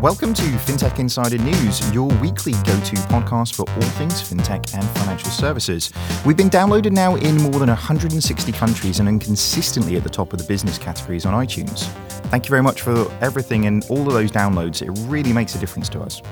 [0.00, 4.84] Welcome to FinTech Insider News, your weekly go to podcast for all things fintech and
[4.90, 5.90] financial services.
[6.24, 10.38] We've been downloaded now in more than 160 countries and consistently at the top of
[10.38, 11.88] the business categories on iTunes.
[12.30, 14.82] Thank you very much for everything and all of those downloads.
[14.82, 16.22] It really makes a difference to us.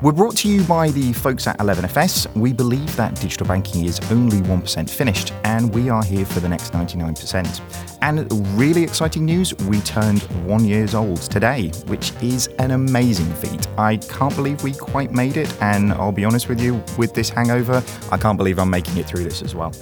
[0.00, 2.34] We're brought to you by the folks at 11FS.
[2.34, 6.48] We believe that digital banking is only 1% finished, and we are here for the
[6.48, 7.93] next 99%.
[8.04, 13.66] And really exciting news we turned one years old today, which is an amazing feat.
[13.78, 17.30] I can't believe we quite made it, and I'll be honest with you, with this
[17.30, 17.82] hangover,
[18.12, 19.72] I can't believe I'm making it through this as well.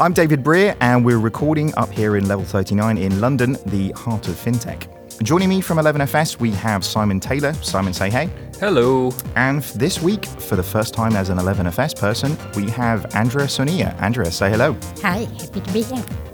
[0.00, 4.26] I'm David Brear, and we're recording up here in Level 39 in London, the heart
[4.26, 4.88] of fintech.
[5.22, 7.52] Joining me from 11FS, we have Simon Taylor.
[7.52, 8.28] Simon, say hey.
[8.58, 9.12] Hello.
[9.36, 13.96] And this week, for the first time as an 11FS person, we have Andra Sonea.
[14.00, 14.76] Andrea, say hello.
[15.02, 16.29] Hi, happy to be here.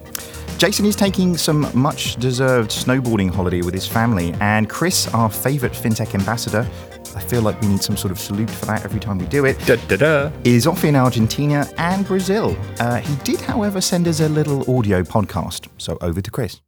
[0.59, 5.74] Jason is taking some much deserved snowboarding holiday with his family, and Chris, our favourite
[5.74, 6.66] fintech ambassador,
[7.15, 9.45] I feel like we need some sort of salute for that every time we do
[9.45, 9.59] it.
[9.66, 10.30] Da, da, da.
[10.45, 12.57] Is off in Argentina and Brazil.
[12.79, 15.68] Uh, he did, however, send us a little audio podcast.
[15.77, 16.60] So over to Chris.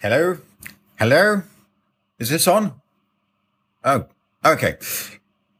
[0.00, 0.38] Hello?
[0.98, 1.42] Hello?
[2.18, 2.74] Is this on?
[3.84, 4.06] Oh,
[4.44, 4.78] okay.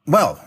[0.07, 0.45] Well,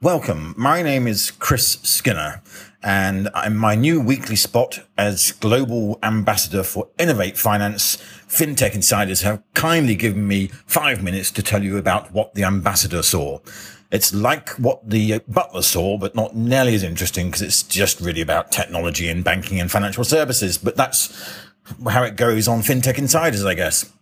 [0.00, 0.54] welcome.
[0.56, 2.42] My name is Chris Skinner,
[2.86, 7.96] and I'm my new weekly spot as Global Ambassador for Innovate Finance.
[8.28, 13.02] FinTech Insiders have kindly given me five minutes to tell you about what the ambassador
[13.02, 13.40] saw.
[13.90, 18.20] It's like what the butler saw, but not nearly as interesting because it's just really
[18.20, 20.56] about technology and banking and financial services.
[20.56, 21.12] But that's
[21.88, 23.92] how it goes on FinTech Insiders, I guess.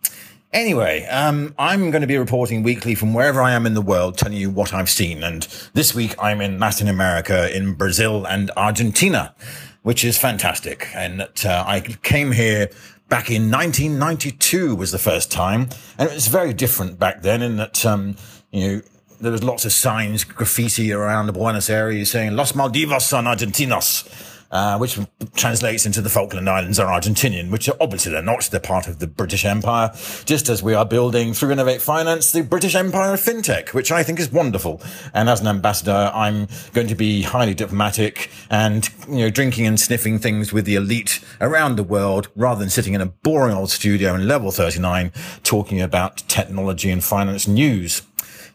[0.55, 4.17] Anyway, um, I'm going to be reporting weekly from wherever I am in the world,
[4.17, 5.25] telling you what I've seen.
[5.25, 9.35] And this week I'm in Latin America, in Brazil and Argentina,
[9.83, 10.87] which is fantastic.
[10.95, 12.69] And uh, I came here
[13.09, 15.71] back in 1992 was the first time.
[15.99, 18.15] And it was very different back then in that, um,
[18.53, 18.83] you know,
[19.21, 24.09] there was lots of signs, graffiti around the Buenos Aires saying Los Malvinas son Argentinos
[24.55, 24.99] uh, which
[25.35, 28.45] translates into the Falkland Islands are Argentinian, which are obviously they're not.
[28.45, 29.91] They're part of the British Empire,
[30.25, 34.05] just as we are building through Innovate Finance the British Empire of FinTech, which I
[34.05, 34.81] think is wonderful.
[35.13, 39.79] And as an ambassador, I'm going to be highly diplomatic and, you know, drinking and
[39.79, 43.73] sniffing things with the elite around the world rather than sitting in a boring old
[43.73, 45.11] studio in level 39
[45.43, 48.03] talking about technology and finance news.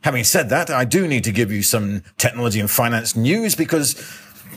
[0.03, 3.95] Having said that, I do need to give you some technology and finance news because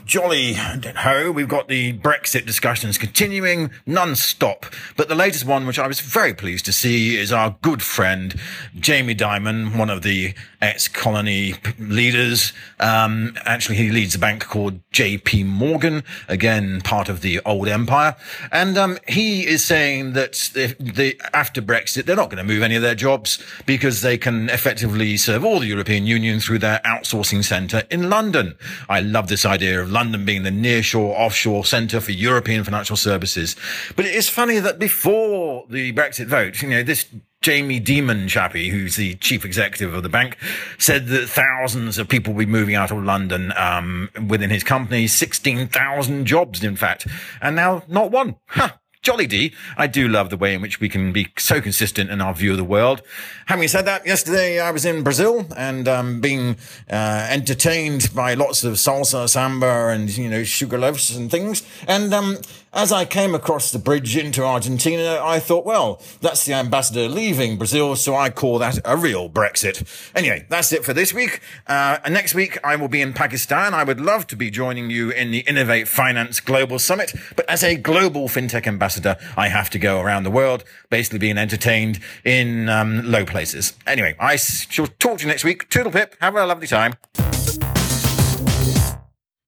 [0.04, 4.66] jolly ho, we've got the Brexit discussions continuing non-stop.
[4.96, 8.34] But the latest one, which I was very pleased to see, is our good friend
[8.78, 12.52] Jamie Dimon, one of the ex-colony leaders.
[12.80, 15.44] Um, actually, he leads a bank called J.P.
[15.44, 18.16] Morgan, again part of the old empire,
[18.50, 22.76] and um, he is saying that the, after Brexit, they're not going to move any
[22.76, 27.44] of their jobs because they can effectively serve all the European Union through their outsourcing
[27.44, 28.56] centre in London.
[28.88, 33.56] I love this idea of London being the nearshore, offshore centre for European financial services.
[33.96, 37.06] But it is funny that before the Brexit vote, you know, this
[37.42, 40.36] Jamie Dimon chappie, who's the chief executive of the bank,
[40.78, 45.06] said that thousands of people will be moving out of London um, within his company,
[45.06, 47.06] 16,000 jobs, in fact.
[47.41, 48.36] And now not one.
[48.47, 48.70] Huh.
[49.02, 49.52] Jolly D.
[49.76, 52.52] I do love the way in which we can be so consistent in our view
[52.52, 53.02] of the world.
[53.46, 56.54] Having said that, yesterday I was in Brazil and um, being
[56.88, 61.64] uh, entertained by lots of salsa, samba, and you know sugar loaves and things.
[61.88, 62.38] And um,
[62.72, 67.58] as I came across the bridge into Argentina, I thought, well, that's the ambassador leaving
[67.58, 69.84] Brazil, so I call that a real Brexit.
[70.14, 71.40] Anyway, that's it for this week.
[71.66, 73.74] Uh, and next week, I will be in Pakistan.
[73.74, 77.64] I would love to be joining you in the Innovate Finance Global Summit, but as
[77.64, 78.91] a global fintech ambassador,
[79.36, 83.75] I have to go around the world, basically being entertained in um, low places.
[83.86, 85.69] Anyway, I shall talk to you next week.
[85.69, 86.16] Toodle pip.
[86.20, 86.94] Have a lovely time.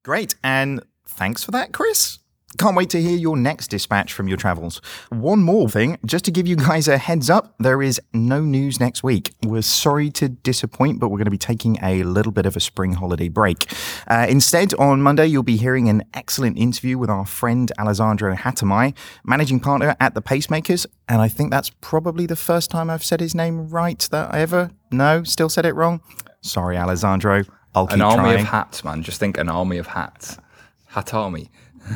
[0.04, 0.34] Great.
[0.42, 2.18] And thanks for that, Chris.
[2.58, 4.80] Can't wait to hear your next dispatch from your travels.
[5.10, 8.78] One more thing, just to give you guys a heads up, there is no news
[8.80, 9.34] next week.
[9.44, 12.60] We're sorry to disappoint, but we're going to be taking a little bit of a
[12.60, 13.72] spring holiday break.
[14.06, 18.96] Uh, instead, on Monday, you'll be hearing an excellent interview with our friend Alessandro Hatami,
[19.24, 20.86] managing partner at the Pacemakers.
[21.08, 24.40] And I think that's probably the first time I've said his name right that I
[24.40, 24.70] ever.
[24.90, 26.00] No, still said it wrong.
[26.40, 27.44] Sorry, Alessandro.
[27.74, 28.40] I'll keep An army trying.
[28.42, 29.02] of hats, man.
[29.02, 30.38] Just think an army of hats.
[30.86, 31.50] Hat army.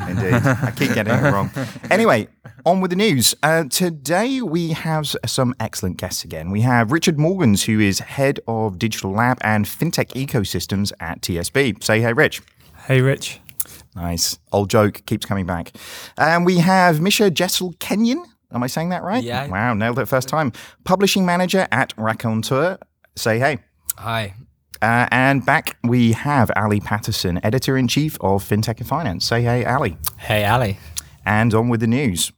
[0.08, 0.35] Indeed.
[0.35, 1.50] I keep getting it wrong.
[1.90, 2.29] Anyway,
[2.67, 3.35] on with the news.
[3.43, 6.50] Uh, today we have some excellent guests again.
[6.50, 11.82] We have Richard Morgans, who is head of digital lab and fintech ecosystems at TSB.
[11.82, 12.43] Say hey, Rich.
[12.87, 13.40] Hey, Rich.
[13.96, 14.38] Nice.
[14.52, 15.73] Old joke keeps coming back.
[16.17, 18.25] And we have Misha Jessel Kenyon.
[18.52, 19.23] Am I saying that right?
[19.23, 19.49] Yeah.
[19.49, 20.52] Wow, nailed it first time.
[20.84, 22.79] Publishing manager at Raconteur.
[23.17, 23.58] Say hey.
[23.96, 24.34] Hi.
[24.80, 29.25] Uh, and back we have Ali Paterson, editor in chief of FinTech and Finance.
[29.25, 29.96] Say hey, Ali.
[30.19, 30.78] Hey, Ali.
[31.25, 32.32] And on with the news.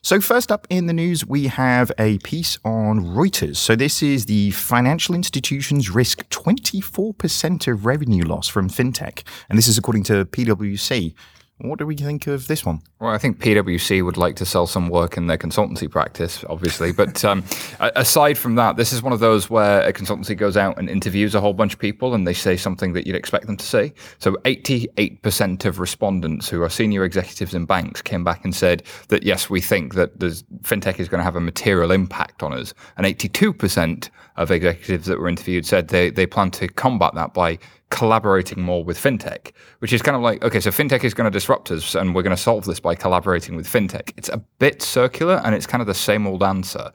[0.00, 3.56] So, first up in the news, we have a piece on Reuters.
[3.56, 9.22] So, this is the financial institutions risk 24% of revenue loss from fintech.
[9.50, 11.14] And this is according to PwC.
[11.60, 12.82] What do we think of this one?
[13.00, 16.92] Well, I think PwC would like to sell some work in their consultancy practice, obviously.
[16.92, 17.42] But um,
[17.80, 21.34] aside from that, this is one of those where a consultancy goes out and interviews
[21.34, 23.92] a whole bunch of people and they say something that you'd expect them to say.
[24.18, 29.24] So 88% of respondents who are senior executives in banks came back and said that,
[29.24, 32.72] yes, we think that fintech is going to have a material impact on us.
[32.96, 37.58] And 82% of executives that were interviewed said they, they plan to combat that by
[37.90, 41.30] collaborating more with fintech, which is kind of like, okay, so fintech is going to
[41.30, 44.12] disrupt us and we're going to solve this by collaborating with fintech.
[44.16, 46.92] It's a bit circular and it's kind of the same old answer.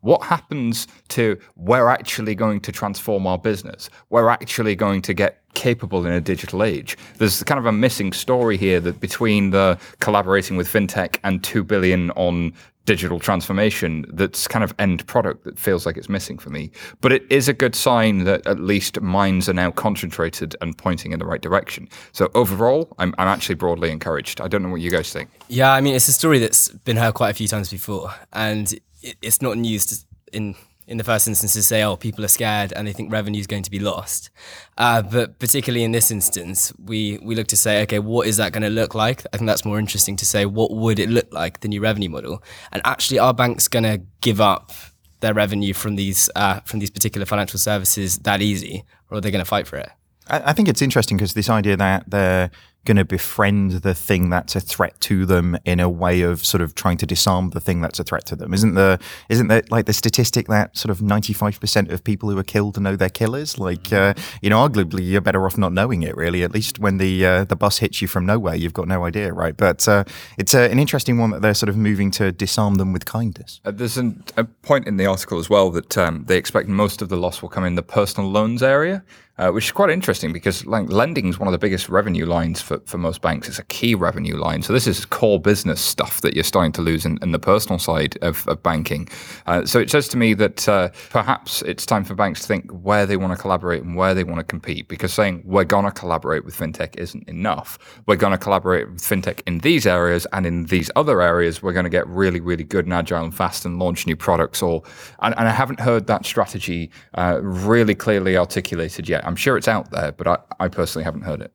[0.00, 3.90] What happens to we're actually going to transform our business?
[4.10, 6.96] We're actually going to get capable in a digital age.
[7.18, 11.64] There's kind of a missing story here that between the collaborating with fintech and 2
[11.64, 12.52] billion on
[12.86, 16.70] digital transformation that's kind of end product that feels like it's missing for me.
[17.00, 21.12] But it is a good sign that at least minds are now concentrated and pointing
[21.12, 21.88] in the right direction.
[22.12, 24.40] So overall, I'm, I'm actually broadly encouraged.
[24.40, 25.28] I don't know what you guys think.
[25.48, 28.72] Yeah, I mean, it's a story that's been heard quite a few times before, and
[29.02, 30.54] it's not news in
[30.88, 33.46] in the first instance to say, oh, people are scared and they think revenue is
[33.46, 34.30] going to be lost.
[34.78, 38.52] Uh, but particularly in this instance, we, we look to say, okay, what is that
[38.52, 39.26] going to look like?
[39.32, 42.08] I think that's more interesting to say, what would it look like, the new revenue
[42.08, 42.42] model?
[42.72, 44.72] And actually, are banks going to give up
[45.20, 49.30] their revenue from these, uh, from these particular financial services that easy, or are they
[49.30, 49.90] going to fight for it?
[50.28, 52.50] I, I think it's interesting because this idea that they're
[52.86, 56.62] going to befriend the thing that's a threat to them in a way of sort
[56.62, 58.54] of trying to disarm the thing that's a threat to them.
[58.54, 58.98] Isn't the
[59.28, 62.44] isn't that like the statistic that sort of ninety five percent of people who are
[62.44, 63.58] killed know they're killers?
[63.58, 66.16] Like uh, you know, arguably you're better off not knowing it.
[66.16, 69.04] Really, at least when the uh, the bus hits you from nowhere, you've got no
[69.04, 69.56] idea, right?
[69.56, 70.04] But uh,
[70.38, 73.60] it's uh, an interesting one that they're sort of moving to disarm them with kindness.
[73.64, 77.02] Uh, there's an, a point in the article as well that um, they expect most
[77.02, 79.04] of the loss will come in the personal loans area
[79.38, 82.60] uh, which is quite interesting because like lending is one of the biggest revenue lines
[82.62, 83.48] for, for most banks.
[83.48, 84.62] It's a key revenue line.
[84.62, 87.78] So this is core business stuff that you're starting to lose in, in the personal
[87.78, 89.08] side of, of banking.
[89.46, 92.70] Uh, so it says to me that uh, perhaps it's time for banks to think
[92.70, 95.84] where they want to collaborate and where they want to compete because saying we're going
[95.84, 97.78] to collaborate with fintech isn't enough.
[98.06, 101.74] We're going to collaborate with fintech in these areas and in these other areas, we're
[101.74, 104.62] going to get really, really good and agile and fast and launch new products.
[104.62, 104.82] Or
[105.20, 109.25] and, and I haven't heard that strategy uh, really clearly articulated yet.
[109.26, 111.52] I'm sure it's out there, but I, I personally haven't heard it.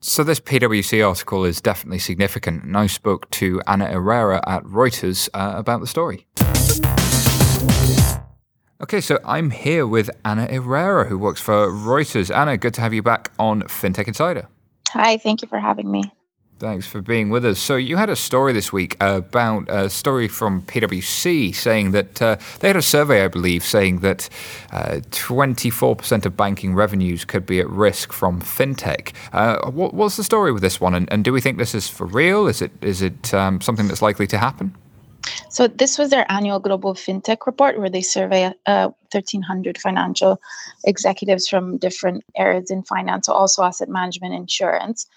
[0.00, 5.28] So this PwC article is definitely significant, and I spoke to Anna Irrera at Reuters
[5.32, 6.26] uh, about the story.
[8.82, 12.34] Okay, so I'm here with Anna Irrera, who works for Reuters.
[12.34, 14.48] Anna, good to have you back on FinTech Insider.
[14.90, 16.02] Hi, thank you for having me.
[16.62, 17.58] Thanks for being with us.
[17.58, 22.36] So, you had a story this week about a story from PwC saying that uh,
[22.60, 24.28] they had a survey, I believe, saying that
[24.70, 29.12] uh, 24% of banking revenues could be at risk from fintech.
[29.32, 30.94] Uh, what, what's the story with this one?
[30.94, 32.46] And, and, do we think this is for real?
[32.46, 34.72] Is it is it um, something that's likely to happen?
[35.48, 40.40] So, this was their annual global fintech report where they survey 1,300 uh, financial
[40.84, 45.08] executives from different areas in finance, so also asset management, insurance.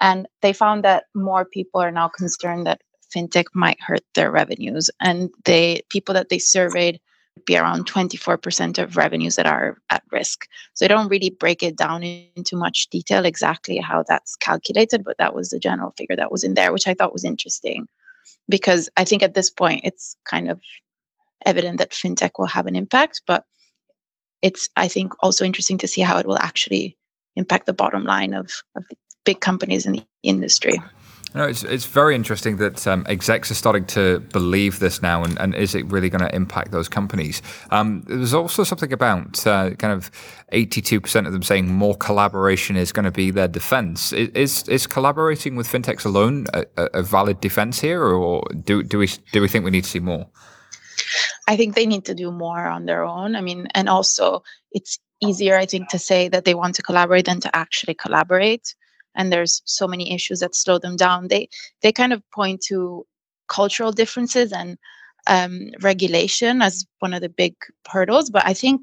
[0.00, 2.80] And they found that more people are now concerned that
[3.14, 4.90] fintech might hurt their revenues.
[5.00, 7.00] And they people that they surveyed
[7.46, 10.46] be around 24% of revenues that are at risk.
[10.74, 15.18] So they don't really break it down into much detail exactly how that's calculated, but
[15.18, 17.88] that was the general figure that was in there, which I thought was interesting
[18.48, 20.60] because I think at this point it's kind of
[21.44, 23.44] evident that fintech will have an impact, but
[24.42, 26.96] it's I think also interesting to see how it will actually
[27.36, 28.84] impact the bottom line of, of
[29.24, 30.80] big companies in the industry.
[31.34, 35.36] No, it's it's very interesting that um, execs are starting to believe this now, and,
[35.40, 37.42] and is it really going to impact those companies?
[37.72, 40.12] Um, there's also something about uh, kind of
[40.52, 44.12] 82% of them saying more collaboration is going to be their defense.
[44.12, 49.08] Is is collaborating with fintechs alone a, a valid defense here, or do do we
[49.32, 50.28] do we think we need to see more?
[51.48, 53.34] I think they need to do more on their own.
[53.34, 57.26] I mean, and also it's easier, I think, to say that they want to collaborate
[57.26, 58.74] than to actually collaborate
[59.14, 61.48] and there's so many issues that slow them down they
[61.82, 63.06] they kind of point to
[63.48, 64.78] cultural differences and
[65.26, 67.54] um, regulation as one of the big
[67.88, 68.80] hurdles but i think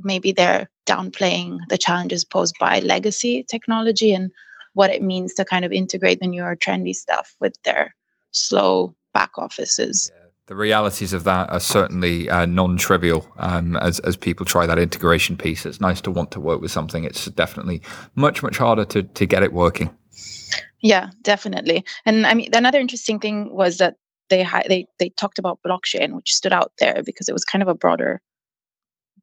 [0.00, 4.30] maybe they're downplaying the challenges posed by legacy technology and
[4.74, 7.94] what it means to kind of integrate the newer trendy stuff with their
[8.32, 10.12] slow back offices.
[10.46, 15.36] The realities of that are certainly uh, non-trivial um, as as people try that integration
[15.36, 15.66] piece.
[15.66, 17.02] It's nice to want to work with something.
[17.02, 17.82] It's definitely
[18.14, 19.90] much much harder to to get it working.
[20.82, 21.84] Yeah, definitely.
[22.04, 23.96] And I mean, another interesting thing was that
[24.30, 27.68] they they they talked about blockchain, which stood out there because it was kind of
[27.68, 28.20] a broader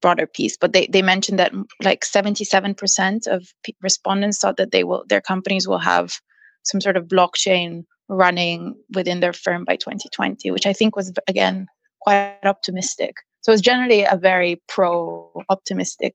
[0.01, 0.57] broader piece.
[0.57, 4.83] But they they mentioned that like seventy seven percent of p- respondents thought that they
[4.83, 6.19] will their companies will have
[6.63, 11.67] some sort of blockchain running within their firm by 2020, which I think was again
[12.01, 13.15] quite optimistic.
[13.41, 16.13] So it's generally a very pro optimistic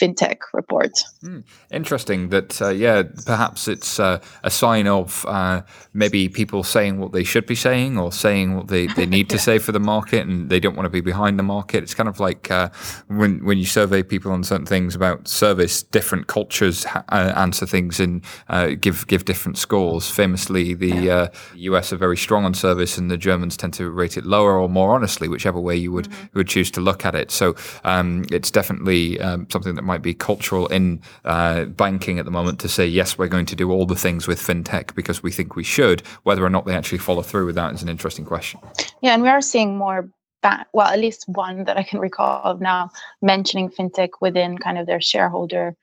[0.00, 0.92] fintech report.
[1.22, 6.98] Mm, interesting that, uh, yeah, perhaps it's uh, a sign of uh, maybe people saying
[6.98, 9.80] what they should be saying or saying what they, they need to say for the
[9.80, 11.82] market and they don't want to be behind the market.
[11.82, 12.70] It's kind of like uh,
[13.08, 17.66] when, when you survey people on certain things about service, different cultures ha- uh, answer
[17.66, 20.10] things and uh, give, give different scores.
[20.10, 24.24] Famously, the US are very strong on service and the Germans tend to rate it
[24.24, 26.38] lower or more honestly, whichever way you would, mm-hmm.
[26.38, 27.30] would choose to look at it.
[27.30, 27.54] So
[27.84, 32.60] um, it's definitely um, something that might be cultural in uh, banking at the moment
[32.60, 35.56] to say, yes, we're going to do all the things with fintech because we think
[35.56, 36.00] we should.
[36.22, 38.60] Whether or not they actually follow through with that is an interesting question.
[39.02, 40.08] Yeah, and we are seeing more.
[40.42, 44.78] Ba- well, at least one that I can recall of now mentioning fintech within kind
[44.78, 45.74] of their shareholder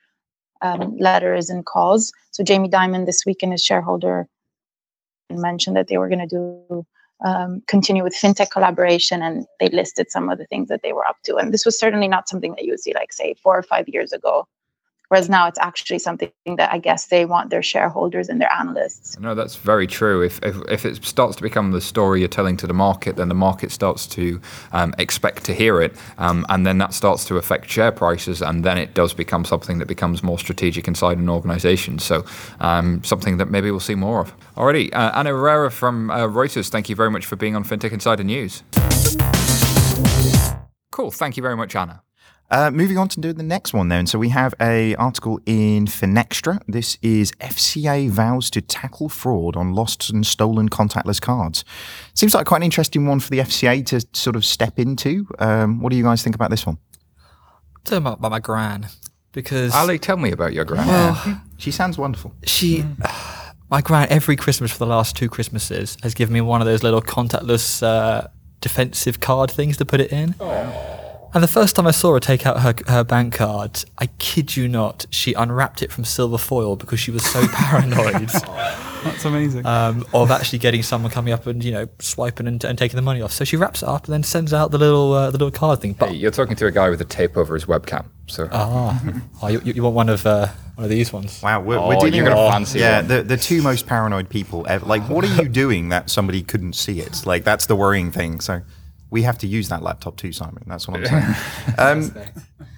[0.62, 2.10] um, letters and calls.
[2.30, 4.26] So Jamie Dimon this week in his shareholder
[5.30, 6.86] mentioned that they were going to do
[7.24, 11.06] um, continue with fintech collaboration and they listed some of the things that they were
[11.06, 11.36] up to.
[11.36, 13.88] And this was certainly not something that you would see like say four or five
[13.88, 14.46] years ago
[15.08, 19.18] Whereas now it's actually something that I guess they want their shareholders and their analysts.
[19.18, 20.22] No, that's very true.
[20.22, 23.28] If, if, if it starts to become the story you're telling to the market, then
[23.28, 24.40] the market starts to
[24.72, 25.96] um, expect to hear it.
[26.18, 28.42] Um, and then that starts to affect share prices.
[28.42, 31.98] And then it does become something that becomes more strategic inside an organization.
[31.98, 32.24] So
[32.60, 34.34] um, something that maybe we'll see more of.
[34.56, 34.92] Alrighty.
[34.92, 38.24] Uh, Anna Irrera from uh, Reuters, thank you very much for being on FinTech Insider
[38.24, 38.62] News.
[40.90, 41.10] Cool.
[41.10, 42.02] Thank you very much, Anna.
[42.50, 44.06] Uh, moving on to do the next one then.
[44.06, 46.62] So we have a article in Finextra.
[46.66, 51.64] This is FCA vows to tackle fraud on lost and stolen contactless cards.
[52.14, 55.26] Seems like quite an interesting one for the FCA to sort of step into.
[55.38, 56.78] Um, what do you guys think about this one?
[57.84, 58.88] Tell about, about my gran
[59.32, 60.86] because Ali, tell me about your gran.
[60.86, 62.32] Well, she sounds wonderful.
[62.44, 62.84] She.
[63.70, 66.82] My gran, every Christmas for the last two Christmases, has given me one of those
[66.82, 68.26] little contactless uh,
[68.62, 70.34] defensive card things to put it in.
[70.40, 70.97] Oh.
[71.34, 74.56] And the first time I saw her take out her, her bank card, I kid
[74.56, 78.30] you not, she unwrapped it from silver foil because she was so paranoid.
[79.04, 79.66] That's amazing.
[79.66, 83.02] Um, of actually getting someone coming up and you know swiping and, and, taking the
[83.02, 83.32] money off.
[83.32, 85.80] So she wraps it up and then sends out the little uh, the little card
[85.80, 85.92] thing.
[85.92, 88.06] But hey, you're talking to a guy with a tape over his webcam.
[88.26, 89.00] So ah,
[89.42, 91.40] oh, you, you, want one of uh, one of these ones?
[91.42, 94.84] Wow, we're, oh, we're dealing with fancy yeah the, the two most paranoid people ever.
[94.84, 97.24] Like, what are you doing that somebody couldn't see it?
[97.26, 98.40] Like that's the worrying thing.
[98.40, 98.62] So
[99.10, 100.62] we have to use that laptop too, Simon.
[100.66, 101.34] That's what I'm saying.
[101.78, 102.14] um,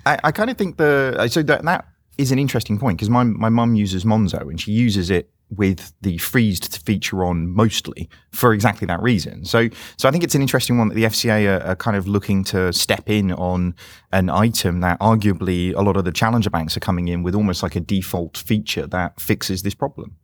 [0.06, 1.86] I, I kind of think the so that that
[2.18, 5.92] is an interesting point because my my mum uses Monzo and she uses it with
[6.02, 9.44] the freezed feature on mostly for exactly that reason.
[9.44, 12.06] So so I think it's an interesting one that the FCA are, are kind of
[12.06, 13.74] looking to step in on
[14.12, 17.62] an item that arguably a lot of the challenger banks are coming in with almost
[17.62, 20.16] like a default feature that fixes this problem.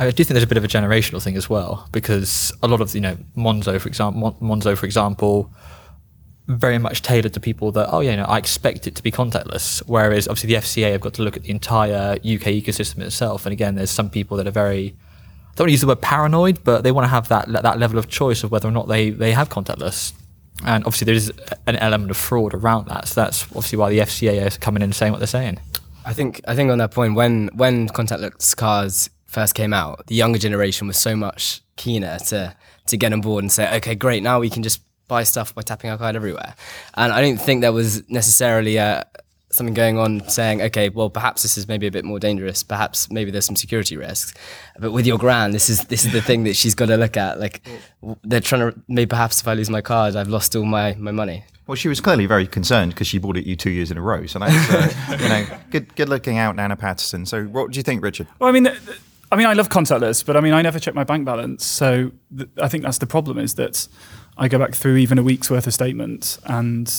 [0.00, 2.80] I do think there's a bit of a generational thing as well because a lot
[2.80, 5.52] of you know Monzo, for example, Monzo, for example,
[6.46, 9.12] very much tailored to people that oh yeah, you know, I expect it to be
[9.12, 9.82] contactless.
[9.86, 13.52] Whereas obviously the FCA have got to look at the entire UK ecosystem itself, and
[13.52, 14.96] again, there's some people that are very
[15.50, 17.78] I don't want to use the word paranoid, but they want to have that that
[17.78, 20.14] level of choice of whether or not they they have contactless.
[20.64, 21.30] And obviously, there is
[21.66, 23.08] an element of fraud around that.
[23.08, 25.58] So that's obviously why the FCA is coming in and saying what they're saying.
[26.06, 30.14] I think I think on that point, when when contactless cards first came out, the
[30.14, 32.54] younger generation was so much keener to
[32.86, 35.62] to get on board and say, okay, great, now we can just buy stuff by
[35.62, 36.54] tapping our card everywhere.
[36.94, 39.04] And I don't think there was necessarily uh,
[39.50, 42.62] something going on saying, okay, well, perhaps this is maybe a bit more dangerous.
[42.62, 44.34] Perhaps maybe there's some security risks.
[44.78, 47.16] But with your gran, this is this is the thing that she's got to look
[47.16, 47.38] at.
[47.38, 47.66] Like
[48.24, 51.12] they're trying to maybe perhaps if I lose my card, I've lost all my my
[51.12, 51.44] money.
[51.66, 54.02] Well, she was clearly very concerned because she bought it you two years in a
[54.02, 54.26] row.
[54.26, 57.26] So that's uh, you know good good looking out, Nana Patterson.
[57.26, 58.26] So what do you think, Richard?
[58.38, 58.68] Well, I mean.
[59.32, 61.64] I mean, I love contactless, but I mean, I never check my bank balance.
[61.64, 63.86] So th- I think that's the problem is that
[64.36, 66.92] I go back through even a week's worth of statements and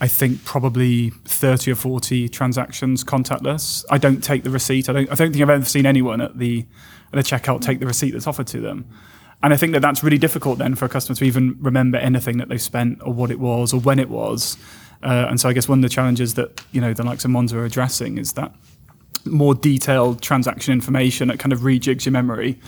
[0.00, 3.84] I think probably 30 or 40 transactions contactless.
[3.90, 4.88] I don't take the receipt.
[4.90, 6.66] I don't, I don't think I've ever seen anyone at the,
[7.12, 8.86] at the checkout take the receipt that's offered to them.
[9.42, 12.38] And I think that that's really difficult then for a customer to even remember anything
[12.38, 14.58] that they've spent or what it was or when it was.
[15.02, 17.30] Uh, and so I guess one of the challenges that, you know, the likes of
[17.30, 18.52] Monzo are addressing is that
[19.24, 22.58] more detailed transaction information that kind of rejigs your memory.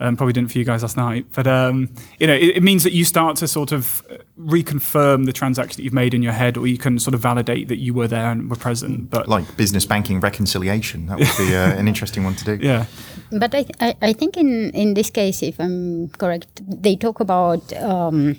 [0.00, 2.82] Um, probably didn't for you guys last night, but um, you know, it, it, means
[2.82, 4.02] that you start to sort of
[4.36, 7.68] reconfirm the transaction that you've made in your head, or you can sort of validate
[7.68, 9.10] that you were there and were present.
[9.10, 12.58] But like business banking reconciliation, that would be uh, an interesting one to do.
[12.60, 12.86] Yeah,
[13.30, 17.20] but I, th- I, I think in in this case, if I'm correct, they talk
[17.20, 17.72] about.
[17.74, 18.36] Um,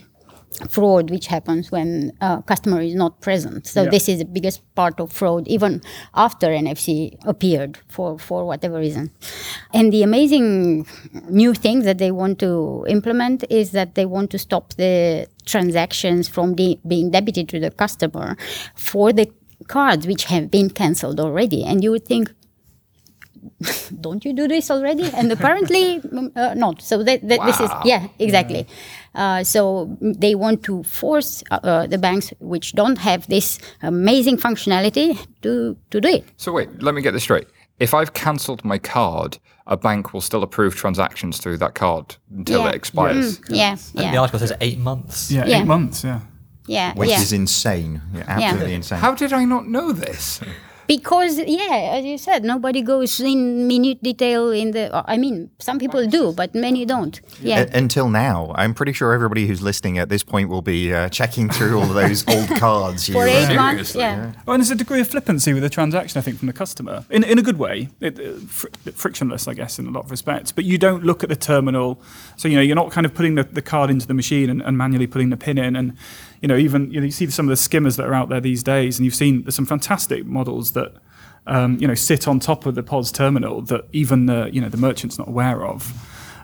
[0.70, 3.68] fraud which happens when a customer is not present.
[3.68, 3.90] So yeah.
[3.90, 5.82] this is the biggest part of fraud, even
[6.14, 9.12] after NFC appeared for, for whatever reason.
[9.74, 10.88] And the amazing
[11.30, 16.28] new thing that they want to implement is that they want to stop the transactions
[16.28, 18.38] from de- being debited to the customer
[18.76, 19.32] for the
[19.68, 21.64] cards which have been cancelled already.
[21.64, 22.34] And you would think,
[24.02, 25.10] don't you do this already?
[25.14, 26.82] And apparently mm, uh, not.
[26.82, 27.46] So that, that wow.
[27.46, 28.68] this is yeah exactly.
[29.16, 29.40] Yeah.
[29.40, 34.38] Uh, so they want to force uh, uh, the banks which don't have this amazing
[34.38, 36.26] functionality to to do it.
[36.38, 37.48] So wait, let me get this straight.
[37.80, 42.62] If I've cancelled my card, a bank will still approve transactions through that card until
[42.62, 42.70] yeah.
[42.70, 43.40] it expires.
[43.40, 44.12] Mm, yeah, yeah.
[44.12, 45.32] The article says eight months.
[45.32, 45.62] Yeah, yeah.
[45.62, 46.04] eight months.
[46.04, 46.22] Yeah.
[46.66, 47.20] Yeah, which yeah.
[47.20, 48.02] is insane.
[48.14, 49.00] Yeah, absolutely insane.
[49.00, 50.40] How did I not know this?
[50.88, 55.80] because yeah as you said nobody goes in minute detail in the i mean some
[55.80, 57.22] people do but many don't.
[57.42, 57.62] Yeah.
[57.62, 58.54] A- until now.
[58.56, 61.84] I'm pretty sure everybody who's listening at this point will be uh, checking through all
[61.84, 64.16] of those old cards for eight months yeah.
[64.16, 64.34] yeah.
[64.48, 67.06] Oh, and there's a degree of flippancy with the transaction i think from the customer.
[67.10, 67.90] In, in a good way.
[68.00, 70.52] It, uh, fr- frictionless i guess in a lot of respects.
[70.52, 72.02] But you don't look at the terminal.
[72.38, 74.62] So you know you're not kind of putting the, the card into the machine and,
[74.62, 75.76] and manually putting the pin in.
[75.76, 75.98] And
[76.44, 78.42] you know, even you, know, you see some of the skimmers that are out there
[78.42, 80.94] these days, and you've seen there's some fantastic models that
[81.48, 84.68] um, you know sit on top of the POS terminal that even the you know
[84.68, 85.94] the merchant's not aware of.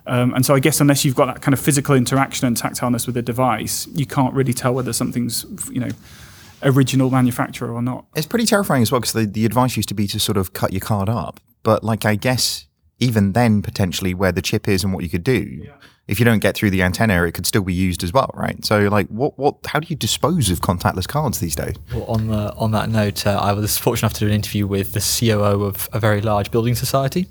[0.07, 3.05] Um, and so I guess unless you've got that kind of physical interaction and tactileness
[3.07, 5.89] with the device, you can't really tell whether something's you know
[6.63, 8.05] original manufacturer or not.
[8.15, 10.53] It's pretty terrifying as well because the, the advice used to be to sort of
[10.53, 12.67] cut your card up, but like I guess
[12.99, 15.61] even then potentially where the chip is and what you could do.
[15.65, 15.73] Yeah
[16.09, 18.65] if you don't get through the antenna, it could still be used as well, right?
[18.65, 21.75] So, like, what, what, how do you dispose of contactless cards these days?
[21.93, 24.65] Well, on the on that note, uh, I was fortunate enough to do an interview
[24.65, 27.27] with the COO of a very large building society.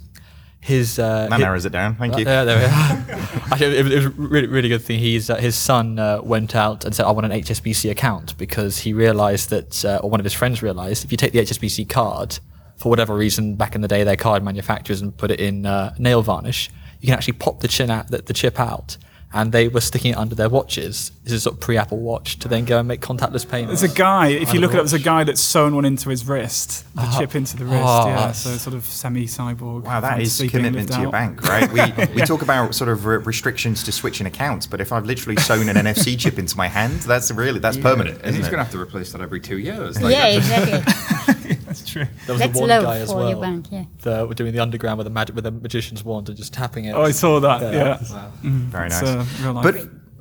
[0.60, 1.96] His uh, that narrows it down.
[1.96, 2.24] Thank uh, you.
[2.24, 3.18] Yeah, there we are.
[3.52, 5.00] Actually, it, it, was a really, really good thing.
[5.00, 8.78] He's uh, his son uh, went out and said, "I want an HSBC account," because
[8.78, 11.88] he realised that, uh, or one of his friends realised, if you take the HSBC
[11.88, 12.38] card,
[12.76, 15.94] for whatever reason, back in the day, their card manufacturers and put it in uh,
[15.98, 18.96] nail varnish you can actually pop the chin out, the, the chip out,
[19.32, 21.12] and they were sticking it under their watches.
[21.24, 23.82] This is sort of pre-Apple Watch to then go and make contactless payments.
[23.82, 24.28] There's a guy.
[24.28, 27.02] If you look at it, there's a guy that's sewn one into his wrist, the
[27.02, 27.84] uh, chip into the wrist.
[27.84, 29.84] Oh, yeah, so sort of semi-cyborg.
[29.84, 31.02] Wow, that is commitment to out.
[31.02, 31.70] your bank, right?
[31.70, 32.10] We yeah.
[32.14, 35.68] we talk about sort of re- restrictions to switching accounts, but if I've literally sewn
[35.68, 37.82] an NFC chip into my hand, that's really that's yeah.
[37.82, 38.20] permanent.
[38.24, 39.98] And he's going to have to replace that every two years.
[40.08, 41.56] Like, yeah, exactly.
[41.78, 42.06] that's true.
[42.26, 43.28] There was that's one low guy as well.
[43.28, 43.84] Your bank, yeah.
[44.00, 46.92] The, doing the underground with a magic with a magician's wand and just tapping it.
[46.92, 47.60] Oh, I saw that.
[47.62, 47.98] Yeah, yeah.
[48.10, 48.32] Wow.
[48.42, 49.02] Mm, very nice.
[49.02, 49.76] Uh, but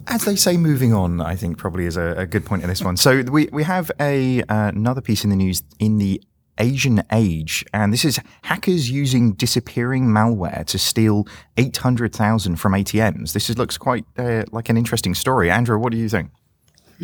[0.08, 2.82] as they say, moving on, I think probably is a, a good point in this
[2.82, 2.98] one.
[2.98, 6.22] So we, we have a uh, another piece in the news in the
[6.60, 13.34] Asian age, and this is hackers using disappearing malware to steal 800,000 from ATMs.
[13.34, 15.52] This is, looks quite uh, like an interesting story.
[15.52, 16.32] Andrew, what do you think?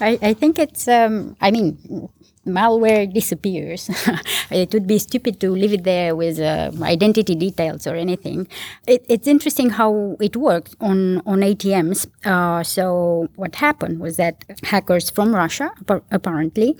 [0.00, 2.08] I, I think it's, um, I mean,
[2.46, 3.90] malware disappears.
[4.50, 8.48] it would be stupid to leave it there with uh, identity details or anything.
[8.86, 12.06] It, it's interesting how it works on, on ATMs.
[12.24, 15.70] Uh, so, what happened was that hackers from Russia,
[16.10, 16.76] apparently,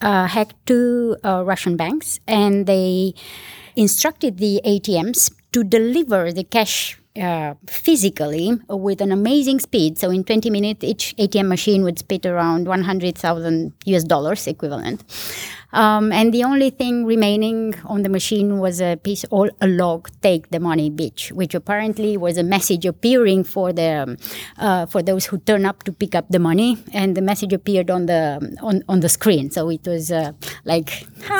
[0.00, 3.14] uh, hacked two uh, Russian banks and they
[3.76, 9.98] instructed the ATMs to deliver the cash uh, physically with an amazing speed.
[9.98, 15.04] So in 20 minutes, each ATM machine would spit around 100,000 US dollars equivalent.
[15.72, 20.10] Um, and the only thing remaining on the machine was a piece, or a log,
[20.20, 24.16] take the money, bitch, which apparently was a message appearing for the um,
[24.58, 27.90] uh, for those who turn up to pick up the money, and the message appeared
[27.90, 29.50] on the on, on the screen.
[29.50, 30.32] So it was uh,
[30.64, 30.90] like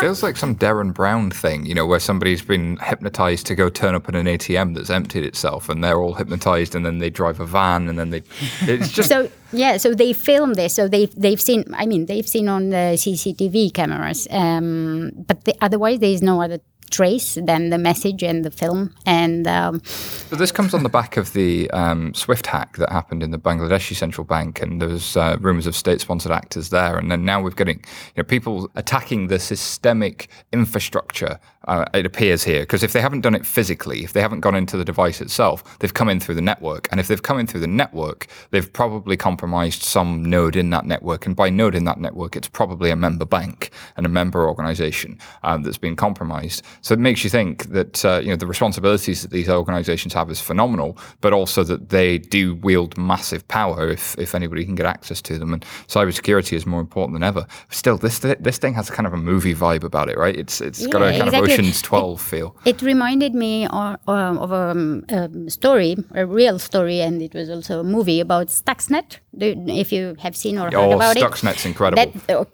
[0.01, 3.95] feels like some Derren Brown thing, you know, where somebody's been hypnotized to go turn
[3.95, 7.41] up at an ATM that's emptied itself, and they're all hypnotized, and then they drive
[7.41, 8.23] a van, and then they
[8.63, 10.75] it's just so yeah, so they filmed this.
[10.75, 11.65] So they they've seen.
[11.75, 14.27] I mean, they've seen on the CCTV cameras.
[14.31, 16.59] Um, but the, otherwise, there is no other
[16.93, 18.95] trace than the message and the film.
[19.07, 23.23] And um, so this comes on the back of the um, Swift hack that happened
[23.23, 26.97] in the Bangladeshi central bank, and there was uh, rumors of state-sponsored actors there.
[26.97, 31.41] And then now we're getting you know, people attacking the systemic infrastructure.
[31.69, 34.57] Uh, it appears here because if they haven't done it physically, if they haven't gone
[34.57, 36.89] into the device itself, they've come in through the network.
[36.91, 40.85] And if they've come in through the network, they've probably compromised some node in that
[40.87, 41.25] network.
[41.25, 45.19] And by node in that network, it's probably a member bank and a member organization
[45.45, 46.63] um, that's been compromised.
[46.83, 50.31] So it makes you think that uh, you know the responsibilities that these organisations have
[50.31, 54.87] is phenomenal, but also that they do wield massive power if if anybody can get
[54.87, 55.53] access to them.
[55.55, 57.47] And cybersecurity is more important than ever.
[57.71, 60.37] Still, this this thing has kind of a movie vibe about it, right?
[60.37, 61.53] It's it's got a kind exactly.
[61.55, 62.57] of Ocean's Twelve It- feel.
[62.65, 67.49] It reminded me of, of a um, um, story, a real story, and it was
[67.49, 69.19] also a movie about Stuxnet.
[69.39, 72.13] If you have seen or heard Oh, about it, Stuxnet's incredible.
[72.27, 72.45] That uh,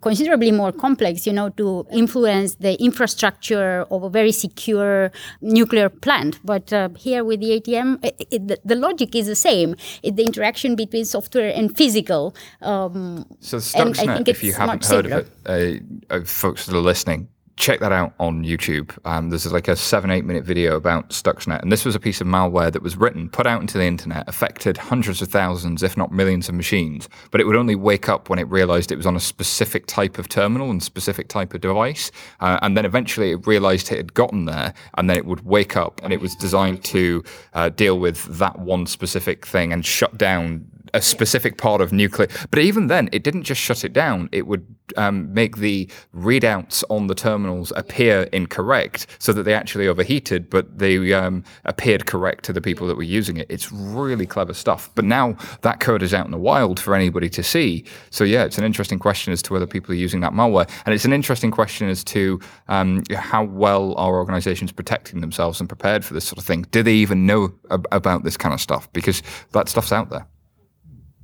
[0.00, 6.40] considerably more complex, you know, to influence the infrastructure of a very secure nuclear plant.
[6.44, 9.76] But uh, here with the ATM, i it, the, logic is the same.
[10.02, 12.34] It's the interaction between software and physical.
[12.62, 15.20] Um, So and I Stuxnet, think if you haven't heard simpler.
[15.20, 18.96] of it, uh, uh, folks that are listening, check that out on YouTube.
[19.04, 21.62] Um, there's like a seven, eight minute video about Stuxnet.
[21.62, 24.28] And this was a piece of malware that was written, put out into the internet,
[24.28, 27.08] affected hundreds of thousands, if not millions of machines.
[27.30, 30.18] But it would only wake up when it realized it was on a specific type
[30.18, 32.10] of terminal and specific type of device.
[32.40, 34.74] Uh, and then eventually it realized it had gotten there.
[34.98, 37.22] And then it would wake up and it was designed to
[37.54, 42.28] uh, deal with that one specific thing and shut down a specific part of nuclear.
[42.50, 44.28] But even then, it didn't just shut it down.
[44.32, 44.64] It would
[44.96, 50.78] um, make the readouts on the terminals appear incorrect so that they actually overheated, but
[50.78, 53.46] they um, appeared correct to the people that were using it.
[53.50, 54.88] It's really clever stuff.
[54.94, 57.84] But now that code is out in the wild for anybody to see.
[58.10, 60.70] So, yeah, it's an interesting question as to whether people are using that malware.
[60.86, 65.68] And it's an interesting question as to um, how well are organizations protecting themselves and
[65.68, 66.66] prepared for this sort of thing.
[66.70, 68.92] Do they even know ab- about this kind of stuff?
[68.92, 70.26] Because that stuff's out there.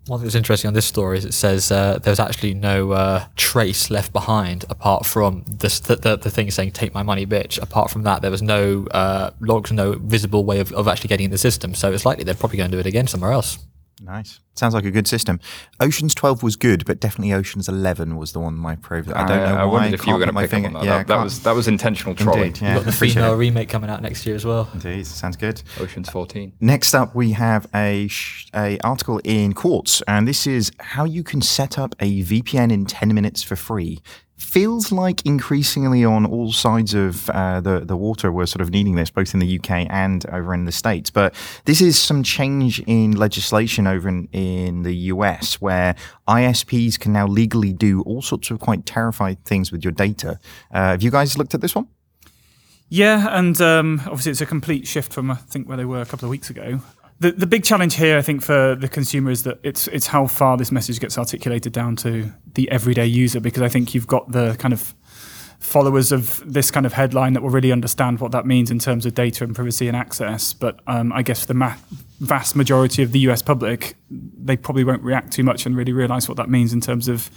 [0.07, 3.27] One thing that's interesting on this story is it says uh, there's actually no uh,
[3.37, 7.63] trace left behind apart from this, the, the, the thing saying "take my money, bitch."
[7.63, 11.27] Apart from that, there was no uh, logs, no visible way of, of actually getting
[11.27, 11.75] in the system.
[11.75, 13.59] So it's likely they're probably going to do it again somewhere else.
[14.03, 14.41] Nice.
[14.55, 15.41] Sounds like a good system.
[15.79, 19.15] Ocean's 12 was good, but definitely Ocean's 11 was the one my favorite.
[19.15, 19.73] I don't uh, know I why.
[19.73, 20.85] wondered if you were Can't going put to my pick up on finger- that.
[20.85, 22.45] Yeah, that, that was that was intentional trolling.
[22.45, 22.75] Indeed, yeah.
[22.77, 24.69] Got the female remake coming out next year as well.
[24.73, 25.63] Indeed, sounds good.
[25.79, 26.53] Ocean's 14.
[26.61, 31.23] Next up, we have a, sh- a article in Quartz, and this is how you
[31.23, 34.01] can set up a VPN in 10 minutes for free.
[34.41, 38.97] Feels like increasingly on all sides of uh, the, the water, we're sort of needing
[38.97, 41.11] this, both in the UK and over in the States.
[41.11, 41.35] But
[41.67, 45.95] this is some change in legislation over in, in the US where
[46.27, 50.41] ISPs can now legally do all sorts of quite terrifying things with your data.
[50.73, 51.87] Uh, have you guys looked at this one?
[52.89, 56.07] Yeah, and um, obviously it's a complete shift from I think where they were a
[56.07, 56.81] couple of weeks ago.
[57.21, 60.27] The the big challenge here, I think, for the consumer is that it's it's how
[60.27, 64.33] far this message gets articulated down to the everyday user, because I think you've got
[64.33, 64.95] the kind of
[65.59, 69.05] followers of this kind of headline that will really understand what that means in terms
[69.05, 70.55] of data and privacy and access.
[70.55, 71.77] But um, I guess the ma-
[72.21, 76.29] vast majority of the US public, they probably won't react too much and really realize
[76.29, 77.31] what that means in terms of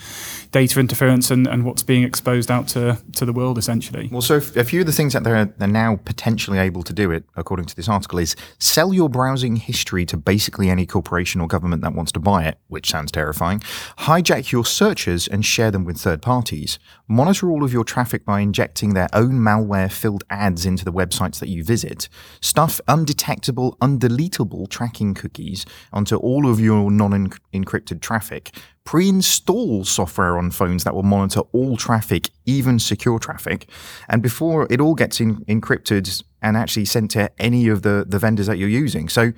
[0.51, 4.09] data interference and, and what's being exposed out to, to the world, essentially.
[4.11, 7.11] Well, so a few of the things that they're, they're now potentially able to do
[7.11, 11.47] it, according to this article, is sell your browsing history to basically any corporation or
[11.47, 13.59] government that wants to buy it, which sounds terrifying.
[13.99, 16.77] Hijack your searches and share them with third parties.
[17.07, 21.39] Monitor all of your traffic by injecting their own malware filled ads into the websites
[21.39, 22.09] that you visit.
[22.41, 28.51] Stuff undetectable, undeletable tracking cookies onto all of your non encrypted traffic.
[28.83, 33.69] Pre install software on phones that will monitor all traffic, even secure traffic.
[34.09, 36.05] And before it all gets in, encrypted
[36.41, 39.07] and actually sent to any of the, the vendors that you're using.
[39.07, 39.31] So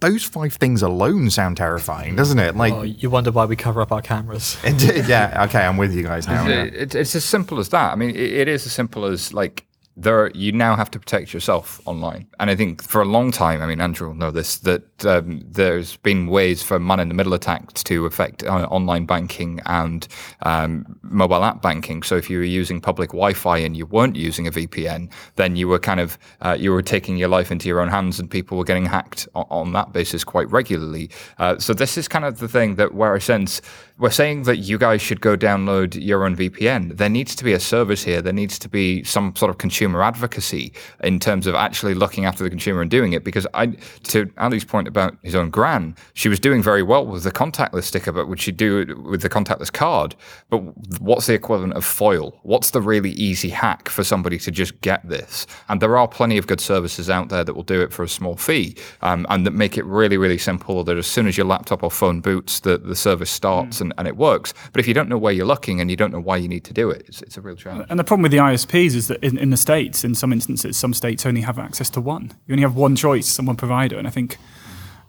[0.00, 2.56] those five things alone sound terrifying, doesn't it?
[2.56, 4.56] Like, Oh, you wonder why we cover up our cameras.
[4.64, 6.46] yeah, okay, I'm with you guys now.
[6.48, 6.64] yeah.
[6.64, 7.92] It- it- it's as simple as that.
[7.92, 9.64] I mean, it, it is as simple as like
[9.96, 10.30] there.
[10.34, 13.66] You now have to protect yourself online, and I think for a long time, I
[13.66, 18.42] mean, Andrew will know this that um, there's been ways for man-in-the-middle attacks to affect
[18.44, 20.06] uh, online banking and
[20.42, 22.02] um, mobile app banking.
[22.02, 25.68] So if you were using public Wi-Fi and you weren't using a VPN, then you
[25.68, 28.58] were kind of uh, you were taking your life into your own hands, and people
[28.58, 31.10] were getting hacked on, on that basis quite regularly.
[31.38, 33.60] Uh, so this is kind of the thing that where I sense
[33.98, 36.96] we're saying that you guys should go download your own VPN.
[36.98, 38.20] There needs to be a service here.
[38.20, 40.72] There needs to be some sort of consumer advocacy
[41.02, 43.24] in terms of actually looking after the consumer and doing it.
[43.24, 43.66] Because I,
[44.04, 47.84] to Ali's point about his own gran, she was doing very well with the contactless
[47.84, 50.14] sticker, but would she do it with the contactless card?
[50.50, 50.58] But
[51.00, 52.38] what's the equivalent of foil?
[52.42, 55.46] What's the really easy hack for somebody to just get this?
[55.68, 58.08] And there are plenty of good services out there that will do it for a
[58.08, 60.84] small fee um, and that make it really, really simple.
[60.84, 64.08] That as soon as your laptop or phone boots, the, the service starts and, and
[64.08, 64.54] it works.
[64.72, 66.64] But if you don't know where you're looking and you don't know why you need
[66.64, 67.86] to do it, it's, it's a real challenge.
[67.88, 70.76] And the problem with the ISPs is that in, in the States, in some instances,
[70.76, 72.32] some states only have access to one.
[72.46, 73.98] You only have one choice and one provider.
[73.98, 74.38] And I think,